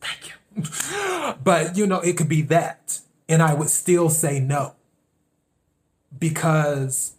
thank 0.00 0.28
you. 0.28 1.34
but 1.44 1.76
you 1.76 1.86
know, 1.86 2.00
it 2.00 2.16
could 2.16 2.28
be 2.28 2.42
that. 2.42 2.98
And 3.28 3.40
I 3.40 3.54
would 3.54 3.70
still 3.70 4.10
say 4.10 4.40
no 4.40 4.74
because 6.18 7.12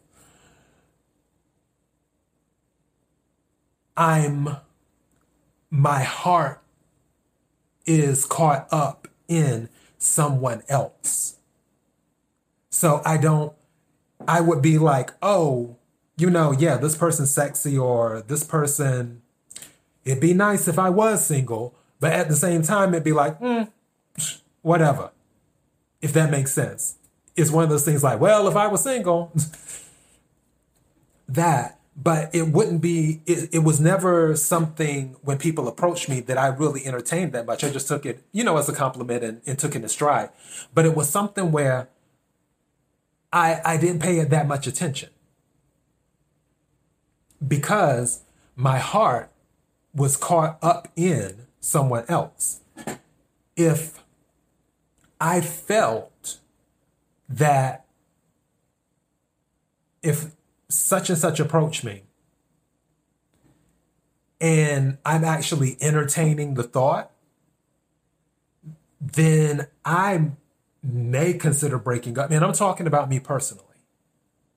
I'm, 3.95 4.49
my 5.71 6.03
heart 6.03 6.61
is 7.85 8.25
caught 8.25 8.67
up 8.69 9.07
in 9.29 9.69
someone 9.97 10.61
else. 10.67 11.34
So 12.75 13.01
I 13.05 13.15
don't, 13.15 13.53
I 14.27 14.41
would 14.41 14.61
be 14.61 14.77
like, 14.77 15.11
oh, 15.21 15.77
you 16.17 16.29
know, 16.29 16.51
yeah, 16.51 16.75
this 16.75 16.97
person's 16.97 17.31
sexy 17.31 17.77
or 17.77 18.21
this 18.27 18.43
person, 18.43 19.21
it'd 20.03 20.19
be 20.19 20.33
nice 20.33 20.67
if 20.67 20.77
I 20.77 20.89
was 20.89 21.25
single. 21.25 21.73
But 22.01 22.11
at 22.11 22.27
the 22.27 22.35
same 22.35 22.63
time, 22.63 22.93
it'd 22.93 23.05
be 23.05 23.13
like, 23.13 23.39
mm, 23.39 23.71
whatever, 24.61 25.11
if 26.01 26.11
that 26.13 26.29
makes 26.29 26.51
sense. 26.51 26.97
It's 27.37 27.49
one 27.49 27.63
of 27.63 27.69
those 27.69 27.85
things 27.85 28.03
like, 28.03 28.19
well, 28.19 28.45
if 28.45 28.57
I 28.57 28.67
was 28.67 28.83
single, 28.83 29.31
that 31.29 31.79
but 31.95 32.35
it 32.35 32.49
wouldn't 32.49 32.81
be 32.81 33.21
it, 33.25 33.53
it 33.53 33.59
was 33.59 33.79
never 33.79 34.35
something 34.35 35.15
when 35.21 35.37
people 35.37 35.65
approached 35.69 36.09
me 36.09 36.19
that 36.19 36.37
i 36.37 36.47
really 36.47 36.85
entertained 36.85 37.31
that 37.31 37.45
much 37.45 37.63
i 37.63 37.69
just 37.69 37.87
took 37.87 38.05
it 38.05 38.21
you 38.33 38.43
know 38.43 38.57
as 38.57 38.67
a 38.67 38.73
compliment 38.73 39.23
and, 39.23 39.41
and 39.45 39.57
took 39.57 39.75
it 39.75 39.81
in 39.81 39.87
stride 39.87 40.29
but 40.73 40.85
it 40.85 40.93
was 40.93 41.09
something 41.09 41.53
where 41.53 41.87
i 43.35 43.61
i 43.63 43.77
didn't 43.77 43.99
pay 43.99 44.17
it 44.17 44.29
that 44.31 44.47
much 44.47 44.65
attention. 44.65 45.09
Because 47.45 48.23
my 48.55 48.79
heart 48.79 49.29
was 49.93 50.17
caught 50.17 50.57
up 50.61 50.87
in 50.95 51.45
someone 51.59 52.05
else. 52.07 52.61
If 53.55 53.99
i 55.21 55.41
felt 55.41 56.39
that 57.29 57.85
if 60.01 60.31
such 60.69 61.09
and 61.09 61.17
such 61.17 61.39
approach 61.39 61.83
me 61.83 62.03
and 64.41 64.97
I'm 65.05 65.23
actually 65.23 65.77
entertaining 65.81 66.53
the 66.55 66.63
thought, 66.63 67.11
then 68.99 69.67
I 69.83 70.31
may 70.85 71.33
consider 71.33 71.77
breaking 71.77 72.17
up. 72.17 72.31
And 72.31 72.43
I'm 72.43 72.53
talking 72.53 72.87
about 72.87 73.09
me 73.09 73.19
personally. 73.19 73.63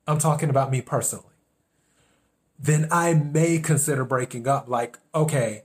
I'm 0.07 0.19
talking 0.19 0.51
about 0.51 0.71
me 0.71 0.81
personally. 0.81 1.25
Then 2.59 2.89
I 2.91 3.15
may 3.15 3.59
consider 3.59 4.05
breaking 4.05 4.49
up. 4.49 4.69
Like, 4.69 4.99
okay, 5.15 5.65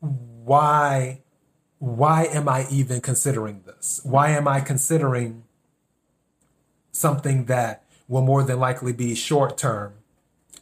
why 0.00 1.22
why 1.78 2.24
am 2.24 2.48
I 2.48 2.66
even 2.70 3.00
considering 3.00 3.62
this? 3.64 4.00
Why 4.02 4.30
am 4.30 4.48
I 4.48 4.60
considering 4.60 5.44
something 6.98 7.44
that 7.46 7.84
will 8.08 8.22
more 8.22 8.42
than 8.42 8.58
likely 8.58 8.92
be 8.92 9.14
short 9.14 9.56
term. 9.56 9.94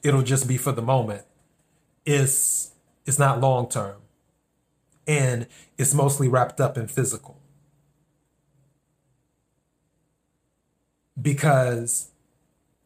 It'll 0.02 0.22
just 0.22 0.46
be 0.46 0.56
for 0.56 0.72
the 0.72 0.82
moment. 0.82 1.22
It's 2.04 2.72
it's 3.06 3.18
not 3.18 3.40
long 3.40 3.68
term. 3.68 3.96
And 5.06 5.46
it's 5.78 5.94
mostly 5.94 6.28
wrapped 6.28 6.60
up 6.60 6.76
in 6.76 6.88
physical. 6.88 7.40
Because 11.20 12.10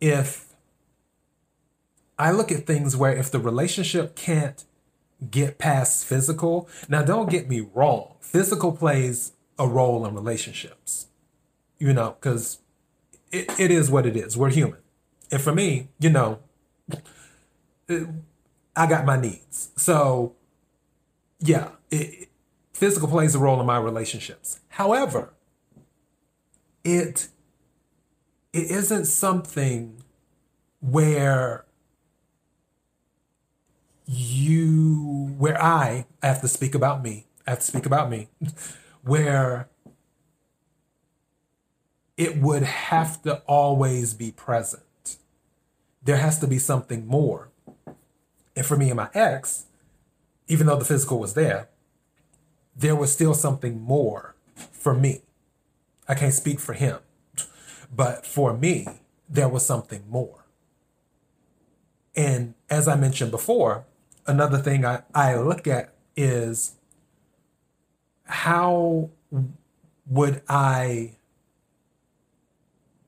if 0.00 0.54
I 2.18 2.30
look 2.30 2.52
at 2.52 2.66
things 2.66 2.96
where 2.96 3.16
if 3.16 3.30
the 3.30 3.40
relationship 3.40 4.14
can't 4.14 4.64
get 5.30 5.58
past 5.58 6.04
physical, 6.04 6.68
now 6.88 7.02
don't 7.02 7.30
get 7.30 7.49
me 7.49 7.66
wrong, 7.75 8.14
physical 8.20 8.72
plays 8.72 9.32
a 9.58 9.66
role 9.66 10.06
in 10.06 10.14
relationships. 10.14 11.08
You 11.78 11.92
know, 11.92 12.16
because 12.20 12.58
it, 13.32 13.58
it 13.58 13.70
is 13.70 13.90
what 13.90 14.06
it 14.06 14.16
is. 14.16 14.37
We're 14.37 14.50
human. 14.50 14.80
And 15.30 15.40
for 15.40 15.54
me, 15.54 15.88
you 15.99 16.10
know, 16.10 16.40
I 17.88 18.87
got 18.87 19.04
my 19.04 19.20
needs. 19.20 19.70
So, 19.76 20.34
yeah, 21.40 21.70
it, 21.90 22.28
physical 22.72 23.08
plays 23.08 23.34
a 23.34 23.38
role 23.38 23.60
in 23.60 23.66
my 23.66 23.78
relationships. 23.78 24.60
However, 24.68 25.32
it 26.84 27.28
it 28.52 28.71
isn't 28.71 29.07
something 29.07 30.02
where 30.80 31.64
you 34.07 35.35
where 35.38 35.62
I, 35.62 36.07
I 36.23 36.26
have 36.26 36.40
to 36.40 36.49
speak 36.49 36.75
about 36.75 37.02
me. 37.02 37.26
I 37.47 37.50
have 37.50 37.61
to 37.61 37.66
speak 37.66 37.87
about 37.87 38.11
me. 38.11 38.28
Where 39.02 39.69
it 42.16 42.37
would 42.37 42.62
have 42.62 43.23
to 43.23 43.37
always 43.47 44.12
be 44.12 44.30
present. 44.30 45.16
There 46.02 46.19
has 46.19 46.38
to 46.40 46.47
be 46.47 46.59
something 46.59 47.07
more. 47.07 47.49
And 48.54 48.66
for 48.66 48.76
me 48.76 48.90
and 48.90 48.97
my 48.97 49.09
ex, 49.14 49.64
even 50.49 50.66
though 50.66 50.76
the 50.76 50.85
physical 50.85 51.19
was 51.19 51.33
there, 51.33 51.69
there 52.76 52.97
was 52.97 53.11
still 53.12 53.33
something 53.33 53.80
more 53.80 54.35
for 54.54 54.92
me. 54.92 55.23
I 56.09 56.14
can't 56.14 56.35
speak 56.35 56.61
for 56.61 56.75
him, 56.75 56.99
but 57.94 58.26
for 58.26 58.56
me, 58.56 58.87
there 59.28 59.49
was 59.49 59.64
something 59.64 60.02
more. 60.09 60.44
And 62.14 62.54
as 62.68 62.88
I 62.88 62.97
mentioned 62.97 63.30
before, 63.30 63.87
another 64.26 64.59
thing 64.59 64.85
I, 64.85 65.02
I 65.14 65.37
look 65.37 65.66
at 65.66 65.94
is 66.16 66.75
how 68.25 69.11
would 70.06 70.42
I 70.49 71.12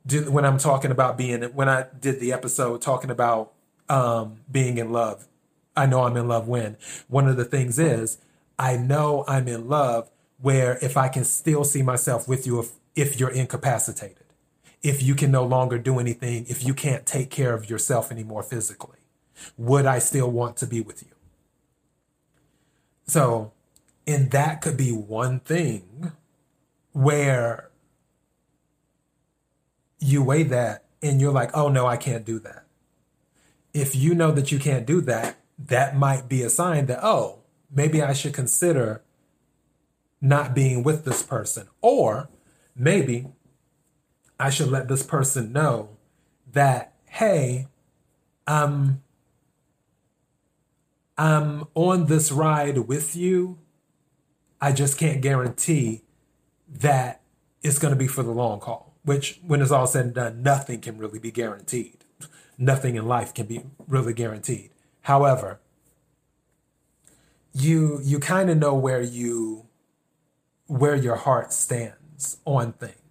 do, 0.07 0.31
when 0.31 0.45
I'm 0.45 0.59
talking 0.59 0.91
about 0.91 1.17
being 1.17 1.43
when 1.43 1.69
I 1.69 1.87
did 2.01 2.21
the 2.21 2.33
episode 2.33 2.83
talking 2.83 3.11
about 3.11 3.53
um, 3.89 4.41
being 4.51 4.79
in 4.79 4.91
love. 4.93 5.27
I 5.77 5.87
know 5.87 6.03
I'm 6.03 6.17
in 6.17 6.29
love 6.29 6.49
when 6.49 6.77
one 7.09 7.29
of 7.29 7.37
the 7.37 7.45
things 7.45 7.79
is 7.79 8.19
I 8.59 8.77
know 8.77 9.25
I'm 9.27 9.49
in 9.49 9.69
love 9.69 10.11
where 10.41 10.79
if 10.83 10.97
I 10.97 11.09
can 11.09 11.25
still 11.25 11.65
see 11.65 11.83
myself 11.83 12.29
with 12.29 12.47
you 12.47 12.61
if 12.61 12.73
if 12.95 13.19
you're 13.19 13.31
incapacitated, 13.31 14.22
if 14.83 15.03
you 15.03 15.15
can 15.15 15.31
no 15.31 15.45
longer 15.45 15.79
do 15.79 15.99
anything, 15.99 16.47
if 16.49 16.65
you 16.65 16.75
can't 16.75 17.07
take 17.07 17.31
care 17.31 17.55
of 17.55 17.71
yourself 17.71 18.11
anymore 18.11 18.43
physically, 18.43 18.99
would 19.57 19.87
I 19.87 19.99
still 19.99 20.31
want 20.31 20.57
to 20.59 20.67
be 20.67 20.81
with 20.81 21.03
you? 21.03 21.11
So, 23.07 23.53
and 24.07 24.31
that 24.33 24.61
could 24.61 24.77
be 24.77 24.91
one 24.91 25.41
thing 25.41 26.12
where 26.93 27.71
you 29.99 30.23
weigh 30.23 30.43
that 30.45 30.85
and 31.01 31.21
you're 31.21 31.33
like, 31.33 31.51
oh 31.57 31.69
no, 31.69 31.87
I 31.87 31.97
can't 31.97 32.25
do 32.25 32.39
that. 32.41 32.65
If 33.73 33.95
you 33.95 34.15
know 34.15 34.33
that 34.33 34.53
you 34.53 34.59
can't 34.59 34.87
do 34.87 35.01
that, 35.03 35.37
that 35.59 35.97
might 35.97 36.29
be 36.29 36.43
a 36.43 36.51
sign 36.51 36.87
that, 36.87 37.01
oh, 37.03 37.41
maybe 37.71 38.03
I 38.03 38.12
should 38.12 38.35
consider 38.35 39.03
not 40.21 40.55
being 40.55 40.83
with 40.83 41.05
this 41.05 41.23
person. 41.23 41.69
Or 41.81 42.29
maybe 42.77 43.29
I 44.43 44.51
should 44.51 44.69
let 44.69 44.89
this 44.89 45.03
person 45.03 45.53
know 45.53 45.91
that, 46.53 46.95
hey, 47.07 47.69
I'm, 48.47 49.03
I'm 51.17 51.65
on 51.75 52.07
this 52.07 52.33
ride 52.33 52.79
with 52.79 53.15
you. 53.17 53.59
I 54.61 54.73
just 54.73 54.99
can't 54.99 55.21
guarantee 55.21 56.03
that 56.69 57.21
it's 57.63 57.79
going 57.79 57.93
to 57.93 57.99
be 57.99 58.07
for 58.07 58.23
the 58.23 58.33
long 58.33 58.61
haul 58.61 58.93
which 59.05 59.41
when 59.47 59.61
it's 59.61 59.71
all 59.71 59.87
said 59.87 60.07
and 60.07 60.15
done, 60.15 60.43
nothing 60.43 60.81
can 60.81 60.99
really 60.99 61.19
be 61.19 61.31
guaranteed. 61.31 61.99
Nothing 62.57 62.95
in 62.95 63.07
life 63.07 63.35
can 63.35 63.47
be 63.47 63.63
really 63.89 64.13
guaranteed. 64.13 64.71
However, 65.03 65.61
you 67.53 68.01
you 68.03 68.19
kind 68.19 68.51
of 68.51 68.59
know 68.59 68.75
where 68.75 69.01
you 69.01 69.67
where 70.67 70.95
your 70.95 71.17
heart 71.17 71.53
stands 71.53 72.39
on 72.45 72.73
things. 72.75 73.02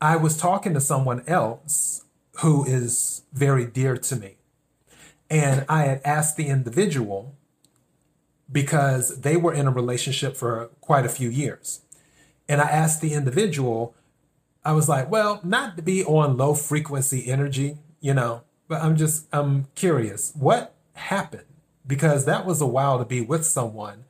I 0.00 0.16
was 0.16 0.36
talking 0.36 0.72
to 0.74 0.80
someone 0.80 1.22
else 1.26 2.04
who 2.40 2.64
is 2.64 3.22
very 3.32 3.66
dear 3.66 3.96
to 3.98 4.16
me. 4.16 4.36
And 5.28 5.64
I 5.68 5.84
had 5.84 6.00
asked 6.04 6.36
the 6.36 6.48
individual 6.48 7.34
because 8.50 9.20
they 9.20 9.36
were 9.36 9.52
in 9.52 9.66
a 9.66 9.70
relationship 9.70 10.36
for 10.36 10.70
quite 10.80 11.04
a 11.04 11.10
few 11.10 11.28
years. 11.28 11.82
And 12.48 12.60
I 12.60 12.68
asked 12.68 13.00
the 13.00 13.12
individual, 13.12 13.94
I 14.64 14.72
was 14.72 14.88
like, 14.88 15.10
well, 15.10 15.40
not 15.44 15.76
to 15.76 15.82
be 15.82 16.02
on 16.04 16.36
low 16.36 16.54
frequency 16.54 17.30
energy, 17.30 17.78
you 18.00 18.14
know, 18.14 18.42
but 18.66 18.82
I'm 18.82 18.96
just, 18.96 19.26
I'm 19.32 19.68
curious, 19.74 20.32
what 20.34 20.74
happened? 20.94 21.44
Because 21.86 22.24
that 22.24 22.46
was 22.46 22.60
a 22.60 22.66
while 22.66 22.98
to 22.98 23.04
be 23.04 23.20
with 23.20 23.44
someone. 23.44 24.04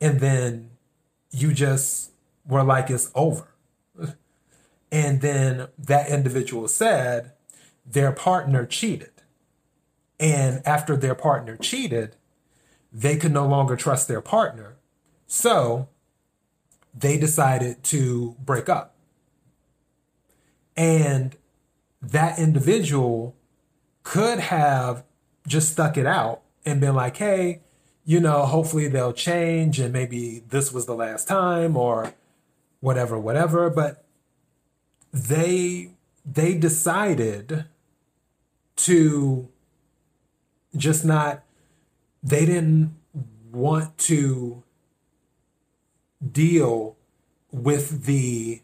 And 0.00 0.20
then 0.20 0.70
you 1.30 1.52
just 1.52 2.12
were 2.46 2.62
like, 2.62 2.90
it's 2.90 3.10
over. 3.14 3.51
And 4.92 5.22
then 5.22 5.68
that 5.78 6.10
individual 6.10 6.68
said 6.68 7.32
their 7.86 8.12
partner 8.12 8.66
cheated. 8.66 9.10
And 10.20 10.60
after 10.66 10.96
their 10.96 11.14
partner 11.14 11.56
cheated, 11.56 12.14
they 12.92 13.16
could 13.16 13.32
no 13.32 13.46
longer 13.46 13.74
trust 13.74 14.06
their 14.06 14.20
partner. 14.20 14.76
So 15.26 15.88
they 16.94 17.18
decided 17.18 17.82
to 17.84 18.36
break 18.38 18.68
up. 18.68 18.94
And 20.76 21.36
that 22.02 22.38
individual 22.38 23.34
could 24.02 24.38
have 24.38 25.04
just 25.46 25.72
stuck 25.72 25.96
it 25.96 26.06
out 26.06 26.42
and 26.66 26.80
been 26.80 26.94
like, 26.94 27.16
hey, 27.16 27.62
you 28.04 28.20
know, 28.20 28.44
hopefully 28.44 28.88
they'll 28.88 29.12
change 29.12 29.80
and 29.80 29.92
maybe 29.92 30.42
this 30.48 30.70
was 30.70 30.84
the 30.84 30.94
last 30.94 31.26
time 31.26 31.76
or 31.76 32.12
whatever, 32.80 33.18
whatever. 33.18 33.70
But 33.70 34.04
they 35.12 35.90
they 36.24 36.54
decided 36.54 37.66
to 38.76 39.48
just 40.76 41.04
not 41.04 41.42
they 42.22 42.46
didn't 42.46 42.94
want 43.50 43.98
to 43.98 44.62
deal 46.30 46.96
with 47.50 48.04
the 48.04 48.62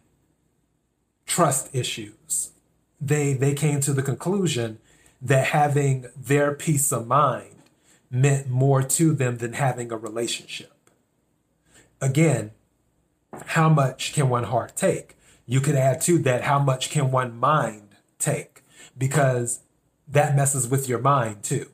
trust 1.26 1.74
issues. 1.74 2.52
They 3.00 3.34
they 3.34 3.54
came 3.54 3.80
to 3.80 3.92
the 3.92 4.02
conclusion 4.02 4.78
that 5.20 5.48
having 5.48 6.06
their 6.16 6.54
peace 6.54 6.92
of 6.92 7.06
mind 7.06 7.56
meant 8.10 8.48
more 8.48 8.82
to 8.82 9.12
them 9.12 9.36
than 9.36 9.52
having 9.54 9.92
a 9.92 9.96
relationship. 9.96 10.72
Again, 12.00 12.52
how 13.46 13.68
much 13.68 14.14
can 14.14 14.28
one 14.30 14.44
heart 14.44 14.76
take? 14.76 15.17
You 15.50 15.62
could 15.62 15.76
add 15.76 16.02
to 16.02 16.18
that 16.18 16.42
how 16.42 16.58
much 16.58 16.90
can 16.90 17.10
one 17.10 17.34
mind 17.34 17.96
take? 18.18 18.62
Because 18.96 19.60
that 20.06 20.36
messes 20.36 20.68
with 20.68 20.86
your 20.90 20.98
mind 20.98 21.42
too, 21.42 21.70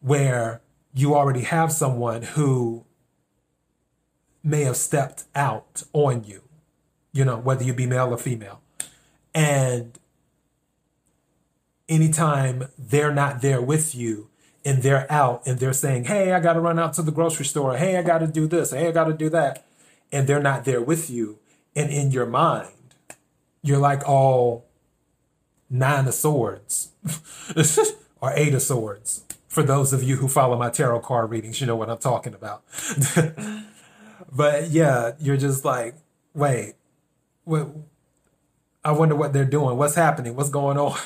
where 0.00 0.62
you 0.94 1.16
already 1.16 1.40
have 1.40 1.72
someone 1.72 2.22
who 2.22 2.84
may 4.44 4.62
have 4.62 4.76
stepped 4.76 5.24
out 5.34 5.82
on 5.92 6.22
you, 6.22 6.42
you 7.12 7.24
know, 7.24 7.36
whether 7.36 7.64
you 7.64 7.74
be 7.74 7.84
male 7.84 8.14
or 8.14 8.16
female. 8.16 8.60
And 9.34 9.98
anytime 11.88 12.68
they're 12.78 13.12
not 13.12 13.42
there 13.42 13.60
with 13.60 13.92
you 13.92 14.30
and 14.64 14.84
they're 14.84 15.10
out 15.10 15.42
and 15.46 15.58
they're 15.58 15.72
saying, 15.72 16.04
Hey, 16.04 16.32
I 16.32 16.38
got 16.38 16.52
to 16.52 16.60
run 16.60 16.78
out 16.78 16.94
to 16.94 17.02
the 17.02 17.10
grocery 17.10 17.44
store. 17.44 17.76
Hey, 17.76 17.96
I 17.96 18.02
got 18.02 18.18
to 18.18 18.28
do 18.28 18.46
this. 18.46 18.70
Hey, 18.70 18.86
I 18.86 18.92
got 18.92 19.04
to 19.06 19.12
do 19.12 19.28
that. 19.30 19.66
And 20.12 20.28
they're 20.28 20.40
not 20.40 20.64
there 20.64 20.80
with 20.80 21.10
you. 21.10 21.40
And 21.74 21.90
in 21.90 22.12
your 22.12 22.26
mind, 22.26 22.68
you're 23.66 23.78
like 23.78 24.08
all 24.08 24.66
nine 25.68 26.06
of 26.06 26.14
swords 26.14 26.92
or 28.20 28.32
eight 28.34 28.54
of 28.54 28.62
swords. 28.62 29.24
For 29.48 29.62
those 29.62 29.92
of 29.92 30.02
you 30.02 30.16
who 30.16 30.28
follow 30.28 30.56
my 30.58 30.70
tarot 30.70 31.00
card 31.00 31.30
readings, 31.30 31.60
you 31.60 31.66
know 31.66 31.76
what 31.76 31.88
I'm 31.88 31.98
talking 31.98 32.34
about. 32.34 32.62
but 34.32 34.68
yeah, 34.68 35.12
you're 35.18 35.38
just 35.38 35.64
like, 35.64 35.94
wait, 36.34 36.74
what? 37.44 37.68
I 38.84 38.92
wonder 38.92 39.16
what 39.16 39.32
they're 39.32 39.44
doing. 39.44 39.76
What's 39.76 39.94
happening? 39.94 40.36
What's 40.36 40.50
going 40.50 40.78
on? 40.78 40.98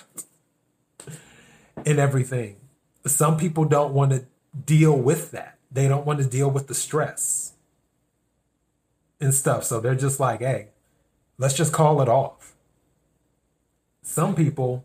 and 1.86 1.98
everything. 1.98 2.56
Some 3.06 3.36
people 3.36 3.64
don't 3.64 3.94
want 3.94 4.12
to 4.12 4.26
deal 4.66 4.98
with 4.98 5.30
that. 5.30 5.58
They 5.70 5.88
don't 5.88 6.04
want 6.04 6.18
to 6.18 6.26
deal 6.26 6.50
with 6.50 6.66
the 6.66 6.74
stress 6.74 7.54
and 9.20 9.32
stuff. 9.32 9.64
So 9.64 9.80
they're 9.80 9.94
just 9.94 10.18
like, 10.18 10.40
hey, 10.40 10.68
let's 11.40 11.54
just 11.54 11.72
call 11.72 12.00
it 12.02 12.08
off. 12.08 12.54
Some 14.02 14.34
people, 14.36 14.84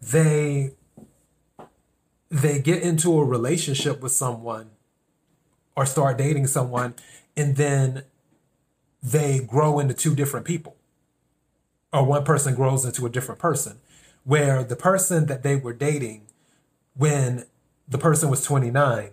they 0.00 0.72
they 2.30 2.60
get 2.60 2.82
into 2.82 3.18
a 3.18 3.24
relationship 3.24 4.00
with 4.00 4.12
someone 4.12 4.70
or 5.74 5.84
start 5.84 6.16
dating 6.16 6.46
someone 6.46 6.94
and 7.36 7.56
then 7.56 8.04
they 9.02 9.40
grow 9.40 9.80
into 9.80 9.94
two 9.94 10.14
different 10.14 10.46
people. 10.46 10.76
Or 11.92 12.04
one 12.04 12.22
person 12.22 12.54
grows 12.54 12.84
into 12.84 13.04
a 13.04 13.10
different 13.10 13.40
person. 13.40 13.80
Where 14.22 14.62
the 14.62 14.76
person 14.76 15.26
that 15.26 15.42
they 15.42 15.56
were 15.56 15.72
dating 15.72 16.26
when 16.94 17.46
the 17.88 17.98
person 17.98 18.30
was 18.30 18.44
29 18.44 19.10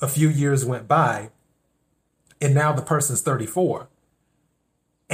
a 0.00 0.08
few 0.08 0.28
years 0.28 0.64
went 0.64 0.88
by 0.88 1.30
and 2.40 2.54
now 2.54 2.72
the 2.72 2.82
person's 2.82 3.20
34 3.20 3.88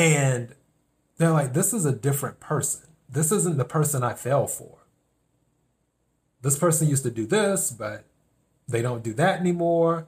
and 0.01 0.55
they're 1.19 1.31
like 1.31 1.53
this 1.53 1.75
is 1.75 1.85
a 1.85 1.93
different 1.93 2.41
person. 2.41 2.89
This 3.09 3.31
isn't 3.31 3.59
the 3.59 3.65
person 3.67 4.03
i 4.03 4.15
fell 4.15 4.47
for. 4.47 4.79
This 6.41 6.59
person 6.59 6.89
used 6.89 7.03
to 7.03 7.11
do 7.11 7.27
this 7.27 7.71
but 7.71 8.05
they 8.67 8.81
don't 8.81 9.05
do 9.05 9.13
that 9.15 9.41
anymore 9.41 10.07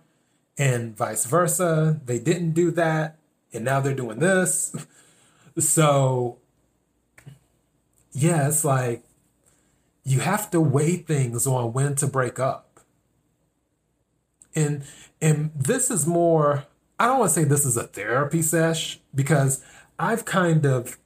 and 0.57 0.97
vice 0.97 1.27
versa. 1.27 2.01
They 2.07 2.19
didn't 2.19 2.53
do 2.53 2.71
that 2.71 3.19
and 3.53 3.65
now 3.65 3.81
they're 3.81 3.95
doing 3.95 4.19
this. 4.19 4.75
So 5.59 6.39
yeah, 8.13 8.49
it's 8.49 8.65
like 8.65 9.05
you 10.03 10.21
have 10.21 10.51
to 10.53 10.63
weigh 10.63 10.97
things 10.97 11.47
on 11.47 11.75
when 11.75 11.95
to 11.97 12.07
break 12.07 12.39
up. 12.39 12.81
And 14.55 14.85
and 15.21 15.51
this 15.55 15.91
is 15.91 16.07
more 16.07 16.65
I 16.99 17.07
don't 17.07 17.19
want 17.19 17.31
to 17.31 17.35
say 17.35 17.45
this 17.45 17.67
is 17.67 17.77
a 17.77 17.83
therapy 17.83 18.43
sesh 18.43 19.01
because 19.13 19.63
I've 20.03 20.25
kind 20.25 20.67
of 20.67 20.99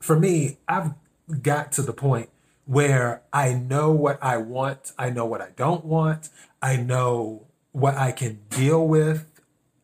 for 0.00 0.18
me, 0.18 0.56
I've 0.66 0.94
got 1.42 1.72
to 1.72 1.82
the 1.82 1.92
point 1.92 2.30
where 2.64 3.22
I 3.34 3.52
know 3.52 3.92
what 3.92 4.18
I 4.22 4.38
want, 4.38 4.92
I 4.98 5.10
know 5.10 5.26
what 5.26 5.42
I 5.42 5.50
don't 5.56 5.84
want, 5.84 6.30
I 6.62 6.76
know 6.76 7.46
what 7.72 7.94
I 7.94 8.10
can 8.10 8.40
deal 8.48 8.88
with, 8.88 9.40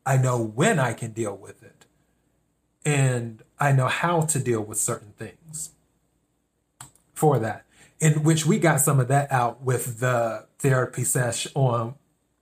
I 0.06 0.16
know 0.16 0.42
when 0.42 0.78
I 0.78 0.94
can 0.94 1.12
deal 1.12 1.36
with 1.36 1.62
it, 1.62 1.84
and 2.82 3.42
I 3.60 3.72
know 3.72 3.88
how 3.88 4.22
to 4.22 4.38
deal 4.38 4.62
with 4.62 4.78
certain 4.78 5.12
things 5.18 5.72
for 7.12 7.38
that. 7.38 7.66
In 8.00 8.22
which 8.22 8.46
we 8.46 8.58
got 8.58 8.80
some 8.80 9.00
of 9.00 9.08
that 9.08 9.30
out 9.30 9.62
with 9.62 10.00
the 10.00 10.46
therapy 10.58 11.04
sesh 11.04 11.46
on 11.54 11.94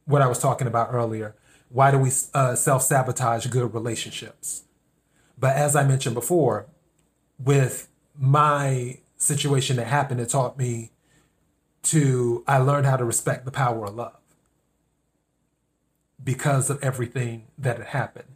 what 0.04 0.22
I 0.22 0.28
was 0.28 0.38
talking 0.38 0.68
about 0.68 0.90
earlier. 0.92 1.34
Why 1.70 1.90
do 1.90 1.98
we 1.98 2.12
uh, 2.34 2.54
self 2.54 2.82
sabotage 2.82 3.46
good 3.46 3.74
relationships? 3.74 4.62
But 5.38 5.56
as 5.56 5.76
I 5.76 5.84
mentioned 5.84 6.14
before, 6.14 6.66
with 7.38 7.88
my 8.18 8.98
situation 9.16 9.76
that 9.76 9.86
happened, 9.86 10.20
it 10.20 10.30
taught 10.30 10.58
me 10.58 10.90
to, 11.84 12.42
I 12.46 12.58
learned 12.58 12.86
how 12.86 12.96
to 12.96 13.04
respect 13.04 13.44
the 13.44 13.50
power 13.50 13.86
of 13.86 13.94
love 13.94 14.16
because 16.22 16.70
of 16.70 16.82
everything 16.82 17.46
that 17.58 17.78
had 17.78 17.86
happened. 17.88 18.28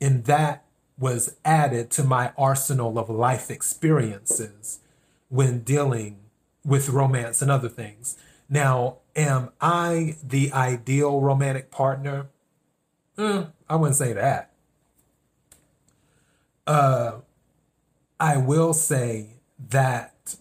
And 0.00 0.24
that 0.24 0.64
was 0.98 1.36
added 1.44 1.90
to 1.92 2.04
my 2.04 2.32
arsenal 2.36 2.98
of 2.98 3.08
life 3.08 3.50
experiences 3.50 4.80
when 5.28 5.60
dealing 5.60 6.18
with 6.64 6.88
romance 6.88 7.40
and 7.40 7.50
other 7.50 7.68
things. 7.68 8.16
Now, 8.48 8.98
am 9.14 9.50
I 9.60 10.16
the 10.22 10.52
ideal 10.52 11.20
romantic 11.20 11.70
partner? 11.70 12.26
Mm, 13.16 13.52
I 13.68 13.76
wouldn't 13.76 13.96
say 13.96 14.12
that. 14.12 14.52
Uh, 16.68 17.22
I 18.20 18.36
will 18.36 18.74
say 18.74 19.38
that 19.70 20.36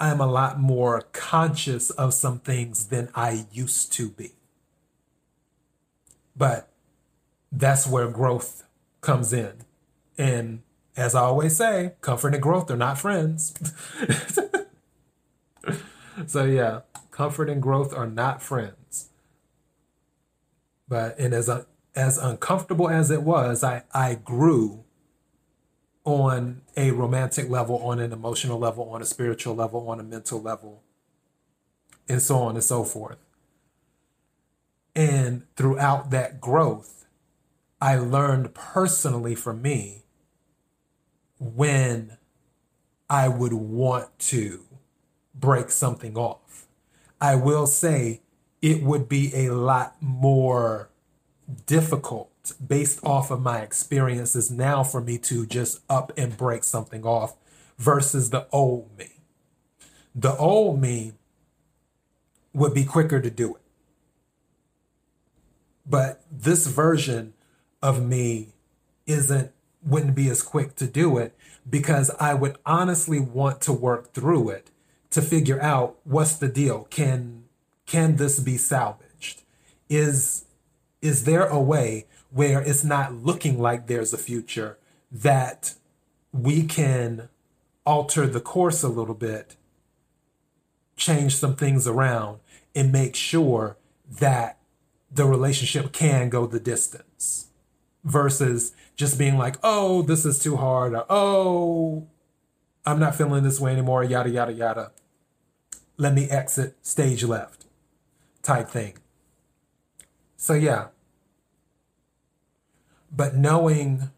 I'm 0.00 0.18
a 0.18 0.26
lot 0.26 0.58
more 0.58 1.02
conscious 1.12 1.90
of 1.90 2.14
some 2.14 2.38
things 2.38 2.86
than 2.86 3.10
I 3.14 3.44
used 3.52 3.92
to 3.92 4.08
be. 4.08 4.32
But 6.34 6.70
that's 7.52 7.86
where 7.86 8.08
growth 8.08 8.64
comes 9.02 9.34
in. 9.34 9.52
And 10.16 10.62
as 10.96 11.14
I 11.14 11.20
always 11.20 11.54
say, 11.54 11.92
comfort 12.00 12.32
and 12.32 12.42
growth 12.42 12.70
are 12.70 12.78
not 12.78 12.98
friends. 12.98 13.52
so, 16.26 16.46
yeah, 16.46 16.80
comfort 17.10 17.50
and 17.50 17.60
growth 17.60 17.92
are 17.92 18.06
not 18.06 18.42
friends. 18.42 19.10
But 20.88 21.18
and 21.18 21.34
as 21.34 21.50
as 21.94 22.16
uncomfortable 22.16 22.88
as 22.88 23.10
it 23.10 23.22
was, 23.22 23.62
I 23.62 23.82
I 23.92 24.14
grew 24.14 24.84
on 26.10 26.62
a 26.76 26.90
romantic 26.90 27.48
level, 27.48 27.76
on 27.78 27.98
an 27.98 28.12
emotional 28.12 28.58
level, 28.58 28.90
on 28.90 29.00
a 29.00 29.04
spiritual 29.04 29.54
level, 29.54 29.88
on 29.88 30.00
a 30.00 30.02
mental 30.02 30.40
level, 30.40 30.82
and 32.08 32.20
so 32.20 32.38
on 32.38 32.54
and 32.54 32.64
so 32.64 32.84
forth. 32.84 33.18
And 34.94 35.46
throughout 35.56 36.10
that 36.10 36.40
growth, 36.40 37.06
I 37.80 37.96
learned 37.96 38.54
personally 38.54 39.34
for 39.34 39.52
me 39.52 40.02
when 41.38 42.18
I 43.08 43.28
would 43.28 43.52
want 43.52 44.18
to 44.18 44.64
break 45.34 45.70
something 45.70 46.16
off. 46.16 46.66
I 47.20 47.36
will 47.36 47.66
say 47.66 48.22
it 48.60 48.82
would 48.82 49.08
be 49.08 49.32
a 49.34 49.50
lot 49.50 49.96
more 50.00 50.90
difficult 51.66 52.30
based 52.52 53.00
off 53.04 53.30
of 53.30 53.40
my 53.40 53.60
experiences 53.60 54.50
now 54.50 54.82
for 54.82 55.00
me 55.00 55.18
to 55.18 55.46
just 55.46 55.80
up 55.88 56.12
and 56.16 56.36
break 56.36 56.64
something 56.64 57.04
off 57.04 57.36
versus 57.78 58.30
the 58.30 58.46
old 58.52 58.96
me. 58.98 59.12
The 60.14 60.36
old 60.36 60.80
me 60.80 61.12
would 62.52 62.74
be 62.74 62.84
quicker 62.84 63.20
to 63.20 63.30
do 63.30 63.54
it. 63.54 63.62
But 65.86 66.22
this 66.30 66.66
version 66.66 67.34
of 67.82 68.04
me 68.04 68.54
isn't 69.06 69.52
wouldn't 69.82 70.14
be 70.14 70.28
as 70.28 70.42
quick 70.42 70.76
to 70.76 70.86
do 70.86 71.16
it 71.16 71.34
because 71.68 72.10
I 72.20 72.34
would 72.34 72.58
honestly 72.66 73.18
want 73.18 73.62
to 73.62 73.72
work 73.72 74.12
through 74.12 74.50
it 74.50 74.70
to 75.10 75.22
figure 75.22 75.60
out 75.60 75.98
what's 76.04 76.34
the 76.34 76.48
deal. 76.48 76.86
Can 76.90 77.44
can 77.86 78.16
this 78.16 78.38
be 78.38 78.56
salvaged? 78.56 79.42
Is 79.88 80.44
is 81.02 81.24
there 81.24 81.46
a 81.46 81.58
way 81.58 82.06
where 82.30 82.60
it's 82.60 82.84
not 82.84 83.14
looking 83.14 83.58
like 83.58 83.86
there's 83.86 84.12
a 84.12 84.18
future 84.18 84.78
that 85.10 85.74
we 86.32 86.62
can 86.62 87.28
alter 87.84 88.26
the 88.26 88.40
course 88.40 88.82
a 88.82 88.88
little 88.88 89.14
bit, 89.14 89.56
change 90.96 91.34
some 91.34 91.56
things 91.56 91.86
around, 91.86 92.38
and 92.74 92.92
make 92.92 93.16
sure 93.16 93.76
that 94.08 94.58
the 95.10 95.24
relationship 95.24 95.92
can 95.92 96.28
go 96.28 96.46
the 96.46 96.60
distance 96.60 97.48
versus 98.04 98.74
just 98.96 99.18
being 99.18 99.36
like, 99.36 99.56
oh, 99.62 100.02
this 100.02 100.24
is 100.24 100.38
too 100.38 100.56
hard, 100.56 100.94
or 100.94 101.04
oh, 101.08 102.06
I'm 102.86 103.00
not 103.00 103.14
feeling 103.14 103.42
this 103.42 103.60
way 103.60 103.72
anymore, 103.72 104.04
yada, 104.04 104.30
yada, 104.30 104.52
yada. 104.52 104.92
Let 105.96 106.14
me 106.14 106.30
exit 106.30 106.76
stage 106.82 107.24
left 107.24 107.66
type 108.42 108.68
thing. 108.68 108.94
So, 110.36 110.54
yeah. 110.54 110.88
But 113.10 113.36
knowing 113.36 114.10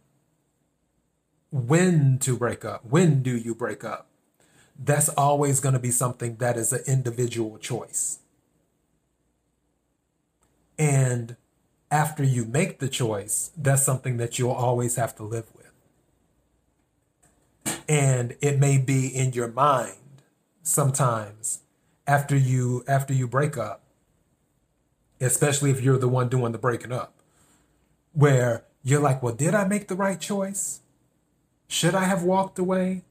when 1.51 2.19
to 2.21 2.37
break 2.37 2.65
up, 2.65 2.85
when 2.85 3.23
do 3.23 3.37
you 3.37 3.55
break 3.55 3.85
up, 3.85 4.09
that's 4.79 5.09
always 5.11 5.61
going 5.61 5.75
to 5.75 5.79
be 5.79 5.91
something 5.91 6.37
that 6.37 6.57
is 6.57 6.73
an 6.73 6.83
individual 6.87 7.59
choice. 7.59 8.21
And 10.79 11.37
after 11.91 12.25
you 12.25 12.45
make 12.45 12.79
the 12.79 12.89
choice, 12.89 13.51
that's 13.57 13.85
something 13.85 14.17
that 14.17 14.39
you'll 14.39 14.51
always 14.51 14.97
have 14.97 15.15
to 15.17 15.23
live 15.23 15.47
with. 15.55 15.63
And 17.89 18.35
it 18.41 18.59
may 18.59 18.79
be 18.79 19.07
in 19.07 19.33
your 19.33 19.49
mind 19.49 19.99
sometimes 20.63 21.61
after 22.07 22.37
you 22.37 22.85
after 22.89 23.13
you 23.13 23.29
break 23.29 23.57
up, 23.57 23.83
especially 25.21 25.71
if 25.71 25.81
you're 25.83 25.99
the 25.99 26.09
one 26.09 26.29
doing 26.29 26.53
the 26.53 26.59
breaking 26.59 26.93
up, 26.93 27.15
where 28.13 28.65
you're 28.83 29.01
like, 29.01 29.23
well, 29.23 29.35
did 29.35 29.55
I 29.55 29.67
make 29.67 29.89
the 29.89 29.95
right 29.95 30.21
choice? 30.21 30.81
Should 31.69 31.95
I 31.95 32.05
have 32.05 32.23
walked 32.23 32.59
away? 32.59 33.03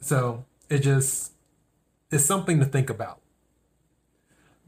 So 0.00 0.44
it 0.68 0.80
just 0.80 1.32
is 2.10 2.24
something 2.24 2.58
to 2.58 2.64
think 2.64 2.90
about. 2.90 3.20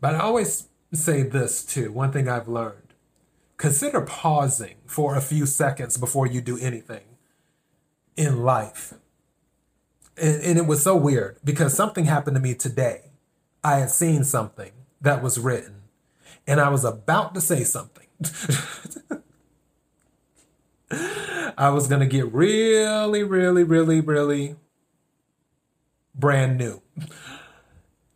But 0.00 0.14
I 0.14 0.20
always 0.20 0.68
say 0.92 1.22
this 1.22 1.64
too 1.64 1.90
one 1.90 2.12
thing 2.12 2.28
I've 2.28 2.48
learned 2.48 2.82
consider 3.56 4.00
pausing 4.00 4.74
for 4.86 5.14
a 5.14 5.20
few 5.20 5.46
seconds 5.46 5.96
before 5.96 6.26
you 6.26 6.40
do 6.40 6.58
anything 6.58 7.04
in 8.16 8.42
life. 8.42 8.94
And, 10.16 10.42
and, 10.42 10.58
it 10.58 10.66
was 10.66 10.82
so 10.82 10.96
weird 10.96 11.38
because 11.44 11.72
something 11.72 12.04
happened 12.04 12.34
to 12.34 12.40
me 12.40 12.54
today. 12.54 13.12
I 13.62 13.78
had 13.78 13.90
seen 13.90 14.24
something 14.24 14.72
that 15.02 15.22
was 15.22 15.38
written, 15.38 15.82
and 16.46 16.60
I 16.60 16.68
was 16.70 16.84
about 16.84 17.34
to 17.34 17.40
say 17.40 17.64
something. 17.64 18.06
I 21.58 21.70
was 21.70 21.86
going 21.86 22.00
to 22.00 22.06
get 22.06 22.32
really, 22.32 23.22
really, 23.22 23.64
really, 23.64 24.00
really 24.00 24.56
brand 26.14 26.58
new. 26.58 26.82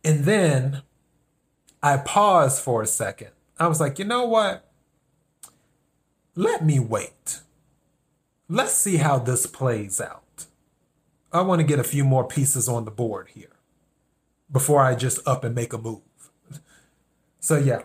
And 0.03 0.25
then 0.25 0.81
I 1.81 1.97
paused 1.97 2.61
for 2.61 2.81
a 2.81 2.87
second. 2.87 3.31
I 3.59 3.67
was 3.67 3.79
like, 3.79 3.99
you 3.99 4.05
know 4.05 4.25
what? 4.25 4.69
Let 6.35 6.65
me 6.65 6.79
wait. 6.79 7.41
Let's 8.47 8.73
see 8.73 8.97
how 8.97 9.19
this 9.19 9.45
plays 9.45 9.99
out. 9.99 10.45
I 11.33 11.41
want 11.41 11.59
to 11.59 11.67
get 11.67 11.79
a 11.79 11.83
few 11.83 12.05
more 12.05 12.27
pieces 12.27 12.69
on 12.69 12.85
the 12.85 12.91
board 12.91 13.29
here 13.33 13.57
before 14.51 14.81
I 14.81 14.95
just 14.95 15.27
up 15.27 15.43
and 15.43 15.53
make 15.53 15.73
a 15.73 15.77
move. 15.77 16.01
So, 17.47 17.57
yeah. 17.57 17.83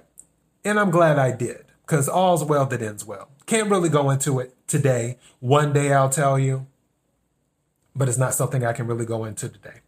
And 0.65 0.81
I'm 0.81 0.91
glad 0.91 1.21
I 1.21 1.31
did 1.31 1.67
because 1.87 2.09
all's 2.09 2.43
well 2.43 2.67
that 2.67 2.83
ends 2.83 3.05
well. 3.05 3.29
Can't 3.47 3.71
really 3.71 3.89
go 3.89 4.11
into 4.11 4.41
it 4.41 4.57
today. 4.67 5.19
One 5.39 5.73
day 5.73 5.93
I'll 5.93 6.11
tell 6.11 6.37
you, 6.37 6.67
but 7.95 8.09
it's 8.09 8.19
not 8.19 8.35
something 8.35 8.65
I 8.65 8.73
can 8.73 8.89
really 8.89 9.07
go 9.07 9.25
into 9.25 9.49
today. 9.49 9.83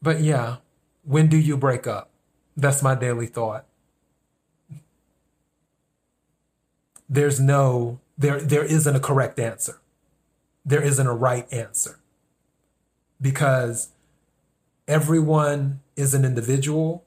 But 0.00 0.22
yeah, 0.22 0.56
when 1.04 1.26
do 1.26 1.36
you 1.36 1.58
break 1.58 1.86
up? 1.86 2.08
That's 2.56 2.82
my 2.82 2.94
daily 2.94 3.26
thought. 3.26 3.66
There's 7.06 7.38
no 7.38 8.00
there 8.16 8.40
there 8.40 8.64
isn't 8.64 8.96
a 8.96 9.00
correct 9.00 9.38
answer. 9.38 9.78
There 10.64 10.80
isn't 10.80 11.06
a 11.06 11.14
right 11.14 11.46
answer. 11.52 11.98
Because 13.20 13.90
everyone 14.88 15.80
is 15.96 16.14
an 16.14 16.24
individual 16.24 17.04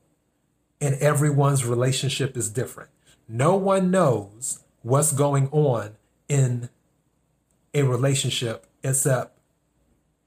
and 0.82 0.96
everyone's 0.96 1.66
relationship 1.66 2.38
is 2.38 2.50
different. 2.50 2.90
No 3.28 3.56
one 3.56 3.90
knows 3.90 4.64
what's 4.82 5.12
going 5.12 5.48
on 5.50 5.96
in 6.28 6.70
a 7.74 7.84
relationship 7.84 8.68
except 8.84 9.38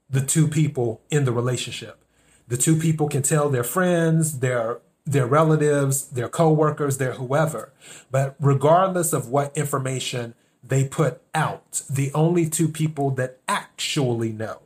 the 0.09 0.21
two 0.21 0.47
people 0.47 1.01
in 1.09 1.25
the 1.25 1.31
relationship. 1.31 2.03
The 2.47 2.57
two 2.57 2.75
people 2.75 3.07
can 3.07 3.21
tell 3.21 3.49
their 3.49 3.63
friends, 3.63 4.39
their 4.39 4.79
their 5.05 5.25
relatives, 5.25 6.07
their 6.09 6.29
coworkers, 6.29 6.97
their 6.97 7.13
whoever. 7.13 7.73
But 8.11 8.35
regardless 8.39 9.11
of 9.11 9.29
what 9.29 9.55
information 9.57 10.35
they 10.63 10.87
put 10.87 11.21
out, 11.33 11.81
the 11.89 12.11
only 12.13 12.47
two 12.47 12.67
people 12.67 13.09
that 13.11 13.39
actually 13.47 14.31
know 14.31 14.61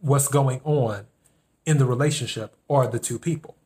what's 0.00 0.28
going 0.28 0.60
on 0.64 1.06
in 1.66 1.78
the 1.78 1.86
relationship 1.86 2.56
are 2.68 2.86
the 2.86 2.98
two 2.98 3.18
people. 3.18 3.56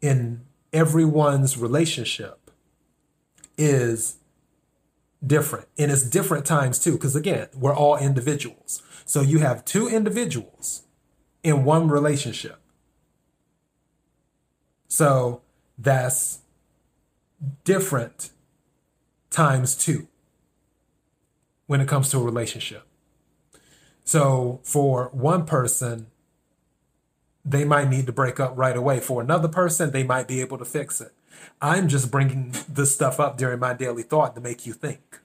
In 0.00 0.42
everyone's 0.72 1.56
relationship 1.56 2.50
is 3.56 4.16
different. 5.26 5.66
And 5.78 5.90
it's 5.90 6.02
different 6.02 6.44
times 6.44 6.78
too, 6.78 6.92
because 6.92 7.16
again, 7.16 7.48
we're 7.56 7.74
all 7.74 7.96
individuals. 7.96 8.82
So 9.06 9.20
you 9.20 9.38
have 9.38 9.64
two 9.64 9.88
individuals 9.88 10.82
in 11.42 11.64
one 11.64 11.88
relationship. 11.88 12.58
So 14.88 15.42
that's 15.78 16.40
different 17.64 18.30
times 19.30 19.76
two 19.76 20.08
when 21.66 21.80
it 21.80 21.88
comes 21.88 22.10
to 22.10 22.18
a 22.18 22.22
relationship. 22.22 22.86
So 24.04 24.60
for 24.62 25.08
one 25.12 25.46
person, 25.46 26.08
they 27.44 27.64
might 27.64 27.88
need 27.88 28.06
to 28.06 28.12
break 28.12 28.40
up 28.40 28.56
right 28.56 28.76
away. 28.76 29.00
For 29.00 29.20
another 29.20 29.48
person, 29.48 29.90
they 29.90 30.02
might 30.02 30.26
be 30.26 30.40
able 30.40 30.58
to 30.58 30.64
fix 30.64 31.00
it. 31.00 31.12
I'm 31.60 31.88
just 31.88 32.10
bringing 32.10 32.54
this 32.68 32.94
stuff 32.94 33.20
up 33.20 33.36
during 33.36 33.58
my 33.58 33.74
daily 33.74 34.02
thought 34.02 34.34
to 34.34 34.40
make 34.40 34.66
you 34.66 34.72
think. 34.72 35.20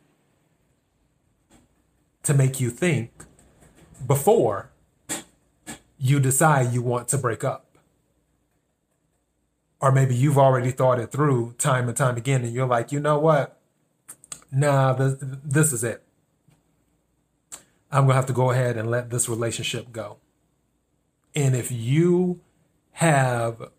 To 2.23 2.34
make 2.34 2.60
you 2.60 2.69
think 2.69 3.12
before 4.05 4.71
you 5.97 6.19
decide 6.19 6.73
you 6.73 6.82
want 6.82 7.08
to 7.10 7.17
break 7.17 7.43
up. 7.43 7.65
Or 9.82 9.91
maybe 9.91 10.13
you've 10.13 10.38
already 10.38 10.71
thought 10.71 10.99
it 10.99 11.12
through 11.12 11.53
time 11.58 11.88
and 11.88 11.95
time 11.95 12.17
again, 12.17 12.43
and 12.43 12.53
you're 12.53 12.67
like, 12.67 12.91
you 12.91 12.99
know 12.99 13.17
what? 13.17 13.60
Nah, 14.51 14.93
this, 14.93 15.15
this 15.21 15.71
is 15.71 15.84
it. 15.84 16.03
I'm 17.91 18.03
going 18.03 18.10
to 18.10 18.15
have 18.15 18.25
to 18.25 18.34
go 18.34 18.51
ahead 18.51 18.77
and 18.77 18.91
let 18.91 19.10
this 19.10 19.29
relationship 19.29 19.91
go. 19.91 20.17
And 21.36 21.56
if 21.56 21.72
you 21.72 22.42
have 22.94 23.70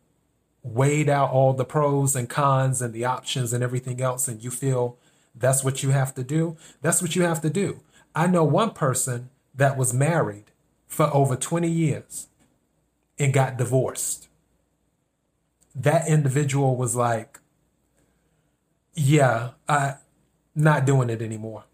weighed 0.63 1.09
out 1.09 1.31
all 1.31 1.53
the 1.53 1.65
pros 1.65 2.15
and 2.15 2.29
cons 2.29 2.83
and 2.83 2.93
the 2.93 3.05
options 3.05 3.53
and 3.53 3.63
everything 3.63 4.01
else, 4.01 4.29
and 4.29 4.43
you 4.43 4.51
feel 4.51 4.99
that's 5.35 5.65
what 5.65 5.83
you 5.83 5.91
have 5.91 6.15
to 6.15 6.23
do, 6.23 6.57
that's 6.83 7.03
what 7.03 7.17
you 7.17 7.23
have 7.23 7.41
to 7.43 7.51
do. 7.51 7.81
I 8.15 8.27
know 8.27 8.45
one 8.45 8.71
person 8.71 9.31
that 9.55 9.77
was 9.77 9.93
married 9.93 10.51
for 10.87 11.07
over 11.15 11.37
20 11.37 11.69
years 11.69 12.29
and 13.19 13.33
got 13.33 13.57
divorced. 13.57 14.29
That 15.75 16.09
individual 16.09 16.77
was 16.77 16.97
like, 16.97 17.39
yeah, 18.95 19.51
I 19.69 19.95
not 20.55 20.85
doing 20.85 21.11
it 21.11 21.23
anymore. 21.23 21.65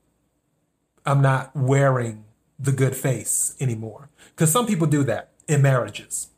I'm 1.07 1.23
not 1.23 1.57
wearing 1.57 2.25
the 2.59 2.73
good 2.73 2.95
face 2.95 3.57
anymore. 3.59 4.11
Cuz 4.37 4.51
some 4.51 4.67
people 4.67 4.87
do 4.87 5.03
that 5.05 5.31
in 5.49 5.63
marriages. 5.63 6.29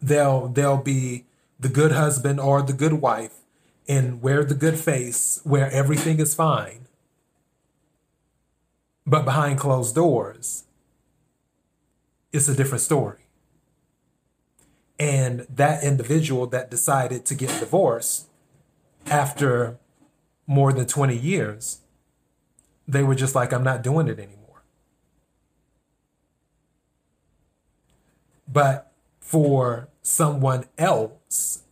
They'll 0.00 0.48
they'll 0.48 0.82
be 0.82 1.24
the 1.58 1.68
good 1.68 1.92
husband 1.92 2.40
or 2.40 2.62
the 2.62 2.72
good 2.72 2.94
wife 2.94 3.40
and 3.88 4.22
wear 4.22 4.44
the 4.44 4.54
good 4.54 4.78
face 4.78 5.40
where 5.44 5.70
everything 5.70 6.20
is 6.20 6.34
fine. 6.34 6.86
But 9.06 9.24
behind 9.24 9.58
closed 9.58 9.94
doors, 9.94 10.64
it's 12.32 12.48
a 12.48 12.54
different 12.54 12.82
story. 12.82 13.18
And 14.98 15.46
that 15.48 15.82
individual 15.82 16.46
that 16.48 16.70
decided 16.70 17.24
to 17.26 17.34
get 17.34 17.58
divorced 17.58 18.28
after 19.06 19.78
more 20.46 20.72
than 20.72 20.86
20 20.86 21.16
years, 21.16 21.80
they 22.86 23.02
were 23.02 23.14
just 23.14 23.34
like, 23.34 23.52
I'm 23.52 23.64
not 23.64 23.82
doing 23.82 24.08
it 24.08 24.18
anymore. 24.18 24.39
But 28.52 28.92
for 29.20 29.88
someone 30.02 30.64
else, 30.76 31.62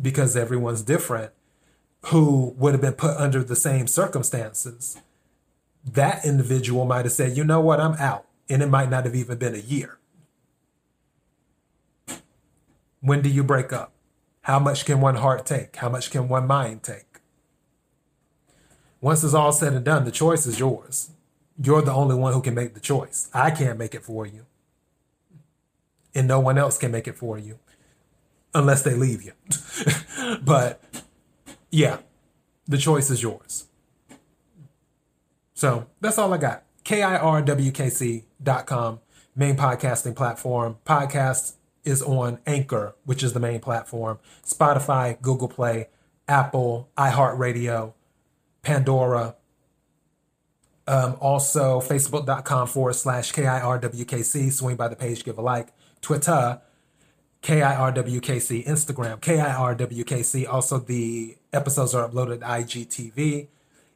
because 0.00 0.36
everyone's 0.36 0.82
different, 0.82 1.32
who 2.06 2.54
would 2.56 2.72
have 2.72 2.80
been 2.80 2.94
put 2.94 3.16
under 3.16 3.42
the 3.42 3.56
same 3.56 3.86
circumstances, 3.86 5.00
that 5.84 6.24
individual 6.24 6.84
might 6.84 7.04
have 7.04 7.12
said, 7.12 7.36
you 7.36 7.44
know 7.44 7.60
what, 7.60 7.80
I'm 7.80 7.94
out. 7.94 8.26
And 8.48 8.62
it 8.62 8.68
might 8.68 8.90
not 8.90 9.04
have 9.04 9.14
even 9.14 9.38
been 9.38 9.54
a 9.54 9.58
year. 9.58 9.98
When 13.00 13.22
do 13.22 13.28
you 13.28 13.44
break 13.44 13.72
up? 13.72 13.92
How 14.42 14.58
much 14.58 14.84
can 14.84 15.00
one 15.00 15.16
heart 15.16 15.46
take? 15.46 15.76
How 15.76 15.88
much 15.88 16.10
can 16.10 16.28
one 16.28 16.46
mind 16.46 16.82
take? 16.82 17.20
Once 19.00 19.24
it's 19.24 19.34
all 19.34 19.52
said 19.52 19.72
and 19.72 19.84
done, 19.84 20.04
the 20.04 20.10
choice 20.10 20.46
is 20.46 20.58
yours. 20.58 21.10
You're 21.62 21.82
the 21.82 21.92
only 21.92 22.14
one 22.14 22.32
who 22.32 22.42
can 22.42 22.54
make 22.54 22.74
the 22.74 22.80
choice. 22.80 23.30
I 23.32 23.50
can't 23.50 23.78
make 23.78 23.94
it 23.94 24.04
for 24.04 24.26
you. 24.26 24.46
And 26.14 26.26
no 26.26 26.40
one 26.40 26.58
else 26.58 26.76
can 26.76 26.90
make 26.90 27.06
it 27.06 27.16
for 27.16 27.38
you 27.38 27.58
unless 28.54 28.82
they 28.82 28.94
leave 28.94 29.22
you. 29.22 29.32
but 30.42 30.82
yeah, 31.70 31.98
the 32.66 32.78
choice 32.78 33.10
is 33.10 33.22
yours. 33.22 33.66
So 35.54 35.86
that's 36.00 36.18
all 36.18 36.32
I 36.32 36.38
got. 36.38 36.64
KIRWKC.com, 36.84 38.20
main 39.36 39.56
podcasting 39.56 40.16
platform. 40.16 40.78
Podcast 40.84 41.54
is 41.84 42.02
on 42.02 42.38
Anchor, 42.46 42.96
which 43.04 43.22
is 43.22 43.32
the 43.34 43.40
main 43.40 43.60
platform, 43.60 44.18
Spotify, 44.44 45.20
Google 45.20 45.48
Play, 45.48 45.88
Apple, 46.26 46.88
iHeartRadio, 46.96 47.92
Pandora. 48.62 49.36
Um, 50.86 51.16
also, 51.20 51.80
facebook.com 51.80 52.66
forward 52.66 52.94
slash 52.94 53.32
KIRWKC. 53.32 54.52
Swing 54.52 54.76
by 54.76 54.88
the 54.88 54.96
page, 54.96 55.24
give 55.24 55.38
a 55.38 55.42
like. 55.42 55.68
Twitter, 56.00 56.60
KIRWKC. 57.42 58.66
Instagram, 58.66 59.20
KIRWKC. 59.20 60.48
Also, 60.48 60.78
the 60.78 61.36
episodes 61.52 61.94
are 61.94 62.08
uploaded 62.08 62.40
IGTV. 62.40 63.48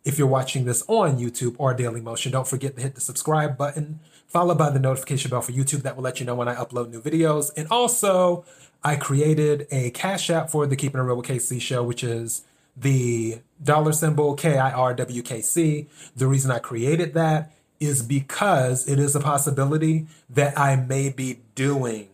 If 0.04 0.18
you're 0.18 0.26
watching 0.26 0.64
this 0.64 0.84
on 0.86 1.18
YouTube 1.18 1.54
or 1.58 1.72
Daily 1.72 2.00
Motion, 2.00 2.32
don't 2.32 2.46
forget 2.46 2.76
to 2.76 2.82
hit 2.82 2.94
the 2.94 3.00
subscribe 3.00 3.56
button 3.56 4.00
followed 4.34 4.58
by 4.58 4.68
the 4.68 4.80
notification 4.80 5.30
bell 5.30 5.40
for 5.40 5.52
YouTube 5.52 5.82
that 5.82 5.94
will 5.94 6.02
let 6.02 6.18
you 6.18 6.26
know 6.26 6.34
when 6.34 6.48
I 6.48 6.56
upload 6.56 6.90
new 6.90 7.00
videos. 7.00 7.52
And 7.56 7.68
also, 7.70 8.44
I 8.82 8.96
created 8.96 9.68
a 9.70 9.90
Cash 9.92 10.28
App 10.28 10.50
for 10.50 10.66
the 10.66 10.74
Keeping 10.74 11.00
It 11.00 11.04
Real 11.04 11.16
with 11.16 11.26
KC 11.26 11.60
show, 11.60 11.84
which 11.84 12.02
is 12.02 12.42
the 12.76 13.38
dollar 13.62 13.92
symbol 13.92 14.36
KIRWKC. 14.36 15.86
The 16.16 16.26
reason 16.26 16.50
I 16.50 16.58
created 16.58 17.14
that 17.14 17.52
is 17.84 18.02
because 18.02 18.88
it 18.88 18.98
is 18.98 19.14
a 19.14 19.20
possibility 19.20 20.06
that 20.28 20.58
I 20.58 20.76
may 20.76 21.08
be 21.10 21.40
doing 21.54 22.08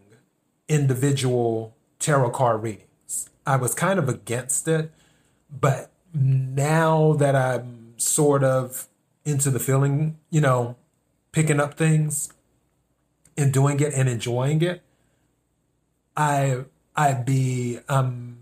individual 0.68 1.74
tarot 1.98 2.30
card 2.30 2.62
readings. 2.62 3.30
I 3.46 3.56
was 3.56 3.74
kind 3.74 3.98
of 3.98 4.08
against 4.08 4.68
it, 4.68 4.92
but 5.50 5.90
now 6.14 7.14
that 7.14 7.34
I'm 7.34 7.94
sort 7.96 8.44
of 8.44 8.88
into 9.24 9.50
the 9.50 9.58
feeling, 9.58 10.18
you 10.30 10.40
know, 10.40 10.76
picking 11.32 11.60
up 11.60 11.74
things 11.74 12.32
and 13.36 13.52
doing 13.52 13.80
it 13.80 13.92
and 13.94 14.08
enjoying 14.08 14.62
it, 14.62 14.82
I 16.16 16.64
I'd 16.96 17.24
be 17.24 17.78
um 17.88 18.38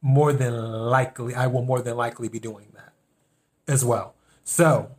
more 0.00 0.32
than 0.32 0.54
likely 0.54 1.34
I 1.34 1.46
will 1.46 1.64
more 1.64 1.80
than 1.80 1.96
likely 1.96 2.28
be 2.28 2.38
doing 2.38 2.68
that 2.74 2.92
as 3.66 3.84
well. 3.84 4.14
So 4.44 4.90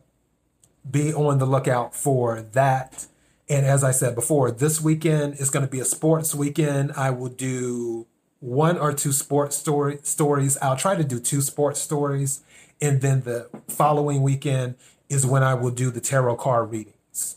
be 0.88 1.12
on 1.12 1.38
the 1.38 1.46
lookout 1.46 1.94
for 1.94 2.42
that. 2.52 3.06
And 3.48 3.66
as 3.66 3.82
I 3.82 3.90
said 3.90 4.14
before, 4.14 4.50
this 4.50 4.80
weekend 4.80 5.34
is 5.34 5.50
going 5.50 5.64
to 5.64 5.70
be 5.70 5.80
a 5.80 5.84
sports 5.84 6.34
weekend. 6.34 6.92
I 6.92 7.10
will 7.10 7.28
do 7.28 8.06
one 8.38 8.78
or 8.78 8.92
two 8.92 9.12
sports 9.12 9.56
story 9.56 9.98
stories. 10.02 10.56
I'll 10.62 10.76
try 10.76 10.94
to 10.94 11.04
do 11.04 11.18
two 11.18 11.40
sports 11.40 11.80
stories. 11.80 12.42
And 12.80 13.00
then 13.00 13.22
the 13.22 13.50
following 13.68 14.22
weekend 14.22 14.76
is 15.08 15.26
when 15.26 15.42
I 15.42 15.54
will 15.54 15.70
do 15.70 15.90
the 15.90 16.00
tarot 16.00 16.36
card 16.36 16.70
readings 16.70 17.36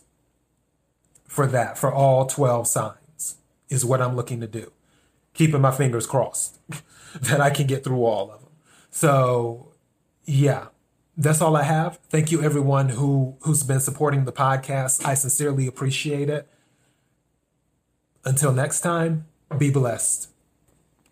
for 1.34 1.48
that, 1.48 1.78
for 1.78 1.92
all 1.92 2.28
12 2.28 2.68
signs, 2.68 3.38
is 3.68 3.84
what 3.84 4.02
I'm 4.02 4.16
looking 4.16 4.40
to 4.42 4.48
do. 4.48 4.72
Keeping 5.34 5.62
my 5.62 5.72
fingers 5.72 6.06
crossed 6.06 6.60
that 7.22 7.42
I 7.42 7.50
can 7.50 7.66
get 7.66 7.84
through 7.84 8.06
all 8.06 8.32
of 8.32 8.42
them. 8.42 8.52
So, 8.92 9.74
yeah, 10.26 10.68
that's 11.18 11.42
all 11.42 11.56
I 11.56 11.64
have. 11.64 12.00
Thank 12.10 12.32
you, 12.32 12.42
everyone 12.42 12.90
who, 12.90 13.38
who's 13.42 13.64
been 13.64 13.80
supporting 13.80 14.26
the 14.26 14.32
podcast. 14.32 15.06
I 15.06 15.14
sincerely 15.14 15.68
appreciate 15.68 16.30
it. 16.30 16.48
Until 18.26 18.54
next 18.54 18.82
time, 18.82 19.26
be 19.58 19.70
blessed. 19.70 20.33